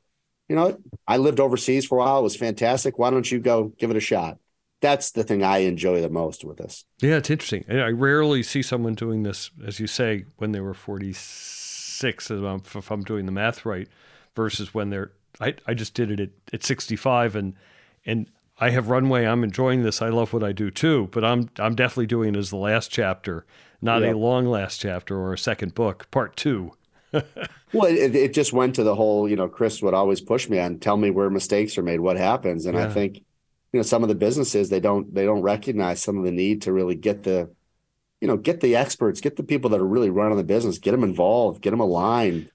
[0.49, 2.21] You know, I lived overseas for a while.
[2.21, 2.99] It was fantastic.
[2.99, 4.39] Why don't you go give it a shot?
[4.83, 6.85] that's the thing I enjoy the most with this.
[7.01, 7.65] Yeah, it's interesting.
[7.71, 13.03] I rarely see someone doing this, as you say, when they were 46, if I'm
[13.05, 13.89] doing the math right,
[14.37, 15.13] versus when they're.
[15.41, 17.55] I, I just did it at, at 65, and
[18.05, 19.25] and I have runway.
[19.25, 20.03] I'm enjoying this.
[20.03, 22.91] I love what I do too, but I'm I'm definitely doing it as the last
[22.91, 23.47] chapter,
[23.83, 24.15] not yep.
[24.15, 26.73] a long last chapter or a second book, part two.
[27.13, 30.59] well, it, it just went to the whole, you know, Chris would always push me
[30.59, 32.65] on, tell me where mistakes are made, what happens.
[32.65, 32.87] And yeah.
[32.87, 36.25] I think, you know, some of the businesses, they don't, they don't recognize some of
[36.25, 37.51] the need to really get the,
[38.21, 40.93] you know, get the experts, get the people that are really running the business, get
[40.93, 42.51] them involved, get them aligned.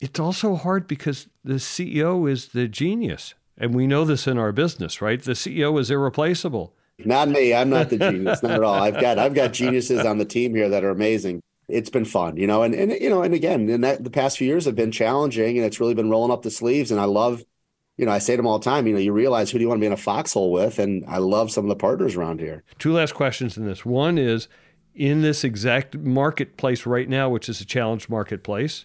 [0.00, 3.34] It's also hard because the CEO is the genius.
[3.58, 5.22] And we know this in our business, right?
[5.22, 6.74] The CEO is irreplaceable.
[7.04, 7.54] Not me.
[7.54, 8.42] I'm not the genius.
[8.42, 8.74] not at all.
[8.74, 11.42] I've got I've got geniuses on the team here that are amazing
[11.72, 14.38] it's been fun, you know, and and you know, and again, in that the past
[14.38, 16.90] few years have been challenging, and it's really been rolling up the sleeves.
[16.90, 17.44] And I love,
[17.96, 19.62] you know, I say to them all the time, you know, you realize who do
[19.62, 22.16] you want to be in a foxhole with, and I love some of the partners
[22.16, 22.64] around here.
[22.78, 23.84] Two last questions in this.
[23.84, 24.48] One is
[24.94, 28.84] in this exact marketplace right now, which is a challenged marketplace.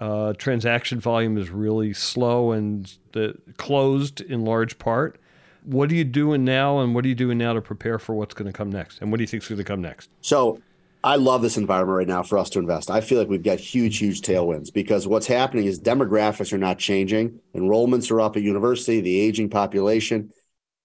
[0.00, 5.20] Uh, transaction volume is really slow and the, closed in large part.
[5.64, 8.34] What are you doing now, and what are you doing now to prepare for what's
[8.34, 9.00] going to come next?
[9.00, 10.10] And what do you think is going to come next?
[10.20, 10.60] So
[11.04, 12.90] I love this environment right now for us to invest.
[12.90, 16.78] I feel like we've got huge, huge tailwinds because what's happening is demographics are not
[16.78, 17.40] changing.
[17.54, 20.30] Enrollments are up at university, the aging population,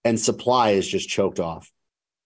[0.03, 1.71] and supply is just choked off.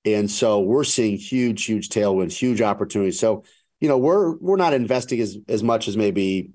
[0.05, 3.19] And so we're seeing huge, huge tailwinds, huge opportunities.
[3.19, 3.43] So,
[3.79, 6.51] you know, we're we're not investing as as much as maybe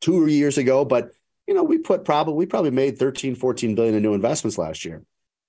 [0.00, 1.10] two years ago, but
[1.46, 4.84] you know, we put probably we probably made 13, 14 billion in new investments last
[4.84, 5.02] year.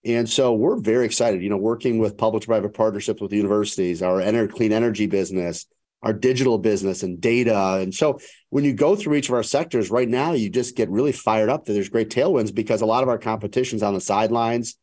[0.06, 4.02] And so we're very excited, you know, working with public to private partnerships with universities,
[4.02, 5.66] our ener- clean energy business,
[6.02, 7.80] our digital business and data.
[7.82, 8.20] And so
[8.50, 11.50] when you go through each of our sectors right now, you just get really fired
[11.50, 14.76] up that there's great tailwinds because a lot of our competition's on the sidelines.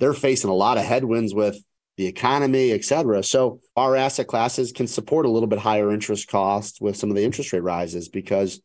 [0.00, 1.58] They're facing a lot of headwinds with
[1.96, 3.22] the economy, et cetera.
[3.22, 7.16] So our asset classes can support a little bit higher interest costs with some of
[7.16, 8.60] the interest rate rises because,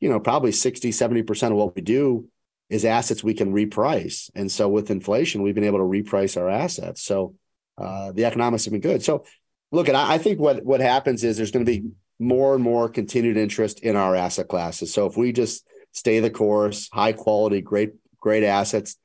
[0.00, 2.28] you know, probably 60, 70% of what we do
[2.68, 4.30] is assets we can reprice.
[4.34, 7.02] And so with inflation, we've been able to reprice our assets.
[7.02, 7.34] So
[7.76, 9.02] uh, the economics have been good.
[9.02, 9.24] So
[9.72, 11.88] look, at I think what what happens is there's going to be
[12.18, 14.92] more and more continued interest in our asset classes.
[14.92, 18.96] So if we just stay the course, high quality, great great assets,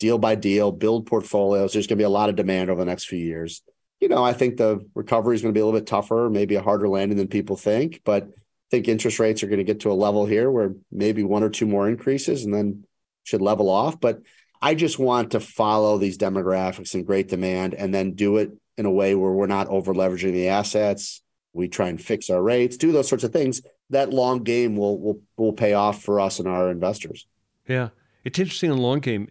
[0.00, 2.86] deal by deal, build portfolios, there's going to be a lot of demand over the
[2.86, 3.62] next few years.
[4.00, 6.56] You know, I think the recovery is going to be a little bit tougher, maybe
[6.56, 8.28] a harder landing than people think, but
[8.72, 11.50] think interest rates are going to get to a level here where maybe one or
[11.50, 12.84] two more increases and then
[13.22, 14.00] should level off.
[14.00, 14.22] But
[14.62, 18.86] I just want to follow these demographics and great demand and then do it in
[18.86, 21.20] a way where we're not over leveraging the assets.
[21.52, 23.60] We try and fix our rates, do those sorts of things.
[23.90, 27.26] That long game will will will pay off for us and our investors.
[27.68, 27.90] Yeah.
[28.24, 29.28] It's interesting in the long game.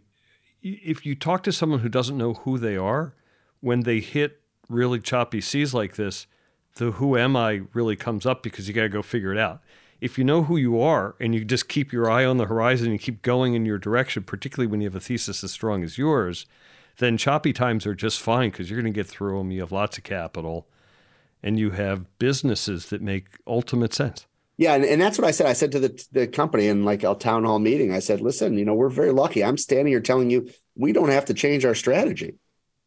[0.62, 3.16] If you talk to someone who doesn't know who they are,
[3.60, 4.40] when they hit
[4.70, 6.28] really choppy seas like this,
[6.76, 9.62] the who am I really comes up because you got to go figure it out
[10.02, 12.90] if you know who you are and you just keep your eye on the horizon
[12.90, 15.98] and keep going in your direction, particularly when you have a thesis as strong as
[15.98, 16.48] yours,
[16.98, 19.52] then choppy times are just fine because you're going to get through them.
[19.52, 20.68] You have lots of capital
[21.44, 24.26] and you have businesses that make ultimate sense.
[24.58, 25.48] Yeah, and, and that's what I said.
[25.48, 28.58] I said to the, the company in like a town hall meeting, I said, listen,
[28.58, 29.44] you know, we're very lucky.
[29.44, 32.36] I'm standing here telling you we don't have to change our strategy.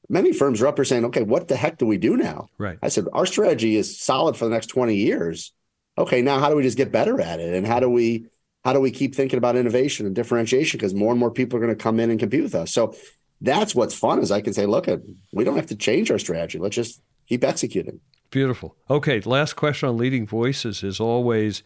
[0.08, 2.48] Many firms are up here saying, okay, what the heck do we do now?
[2.58, 2.78] Right.
[2.82, 5.52] I said, our strategy is solid for the next 20 years
[5.96, 7.54] okay, now how do we just get better at it?
[7.54, 8.26] And how do we
[8.64, 10.78] how do we keep thinking about innovation and differentiation?
[10.78, 12.72] Because more and more people are going to come in and compete with us.
[12.72, 12.94] So
[13.42, 14.86] that's what's fun is I can say, look,
[15.32, 16.58] we don't have to change our strategy.
[16.58, 18.00] Let's just keep executing.
[18.30, 18.74] Beautiful.
[18.88, 21.62] Okay, last question on leading voices is always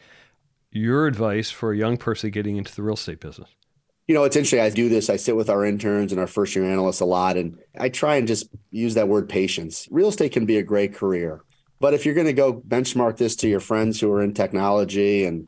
[0.72, 3.48] your advice for a young person getting into the real estate business.
[4.08, 4.60] You know, it's interesting.
[4.60, 5.10] I do this.
[5.10, 8.16] I sit with our interns and our first year analysts a lot, and I try
[8.16, 9.86] and just use that word patience.
[9.90, 11.42] Real estate can be a great career.
[11.78, 15.24] But if you're going to go benchmark this to your friends who are in technology
[15.24, 15.46] and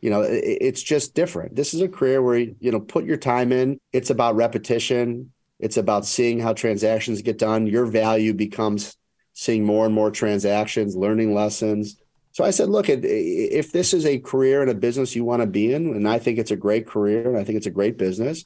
[0.00, 3.16] you know it, it's just different this is a career where you know put your
[3.16, 8.96] time in it's about repetition it's about seeing how transactions get done your value becomes
[9.34, 11.99] seeing more and more transactions learning lessons
[12.32, 15.46] so i said look if this is a career and a business you want to
[15.46, 17.98] be in and i think it's a great career and i think it's a great
[17.98, 18.44] business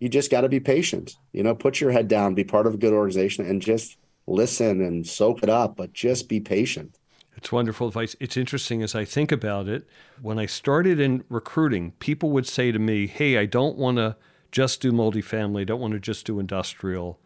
[0.00, 2.74] you just got to be patient you know put your head down be part of
[2.74, 3.96] a good organization and just
[4.28, 6.96] listen and soak it up, but just be patient.
[7.36, 8.16] It's wonderful advice.
[8.20, 9.86] It's interesting as I think about it.
[10.20, 14.16] When I started in recruiting, people would say to me, Hey, I don't want to
[14.50, 17.18] just do multifamily, I don't want to just do industrial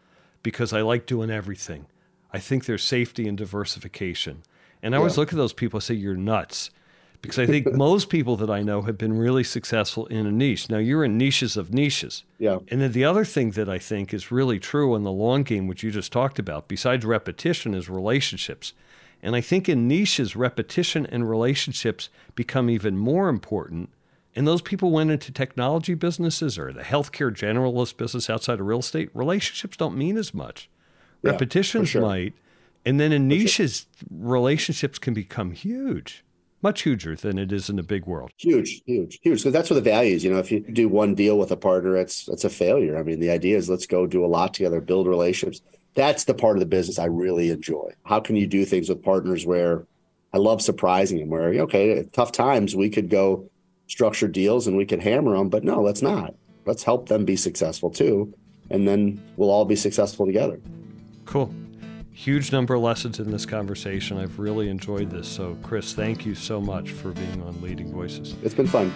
[0.43, 1.87] because I like doing everything.
[2.31, 4.43] I think there's safety and diversification.
[4.83, 4.99] And I yeah.
[4.99, 6.69] always look at those people and say, You're nuts
[7.23, 10.69] because I think most people that I know have been really successful in a niche.
[10.69, 12.23] Now you're in niches of niches.
[12.37, 12.59] Yeah.
[12.67, 15.65] And then the other thing that I think is really true in the long game,
[15.65, 18.73] which you just talked about, besides repetition, is relationships.
[19.23, 23.89] And I think in niches, repetition and relationships become even more important.
[24.35, 28.79] And those people went into technology businesses or the healthcare generalist business outside of real
[28.79, 29.09] estate.
[29.13, 30.69] Relationships don't mean as much.
[31.21, 32.01] Yeah, Repetitions sure.
[32.01, 32.33] might.
[32.85, 36.23] And then in niches, relationships can become huge,
[36.61, 38.31] much huger than it is in the big world.
[38.37, 39.39] Huge, huge, huge.
[39.39, 40.23] Because that's what the value is.
[40.23, 42.97] You know, if you do one deal with a partner, it's it's a failure.
[42.97, 45.61] I mean, the idea is let's go do a lot together, build relationships.
[45.95, 47.93] That's the part of the business I really enjoy.
[48.03, 49.85] How can you do things with partners where
[50.33, 51.29] I love surprising them?
[51.29, 53.49] Where okay, at tough times we could go
[53.87, 56.33] structure deals and we could hammer them, but no, let's not.
[56.65, 58.33] Let's help them be successful too,
[58.69, 60.59] and then we'll all be successful together.
[61.25, 61.53] Cool.
[62.15, 64.19] Huge number of lessons in this conversation.
[64.19, 65.27] I've really enjoyed this.
[65.27, 68.35] So, Chris, thank you so much for being on Leading Voices.
[68.43, 68.93] It's been fun.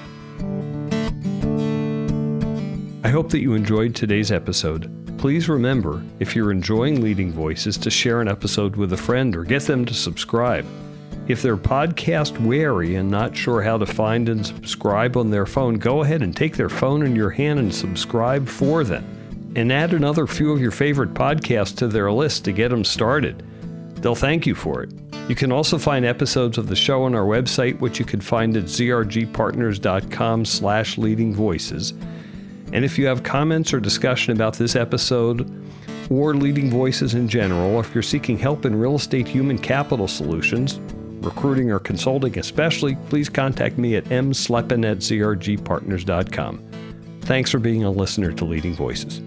[3.03, 5.17] I hope that you enjoyed today's episode.
[5.17, 9.43] Please remember, if you're enjoying Leading Voices, to share an episode with a friend or
[9.43, 10.65] get them to subscribe.
[11.27, 15.79] If they're podcast wary and not sure how to find and subscribe on their phone,
[15.79, 19.16] go ahead and take their phone in your hand and subscribe for them.
[19.57, 23.43] And add another few of your favorite podcasts to their list to get them started.
[23.95, 24.93] They'll thank you for it.
[25.27, 28.55] You can also find episodes of the show on our website, which you can find
[28.55, 31.91] at zrgpartners.com slash leading voices.
[32.71, 35.51] And if you have comments or discussion about this episode
[36.11, 40.07] or leading voices in general, or if you're seeking help in real estate human capital
[40.07, 40.79] solutions,
[41.25, 46.63] recruiting or consulting especially, please contact me at msleppen at zrgpartners.com.
[47.21, 49.19] Thanks for being a listener to Leading Voices.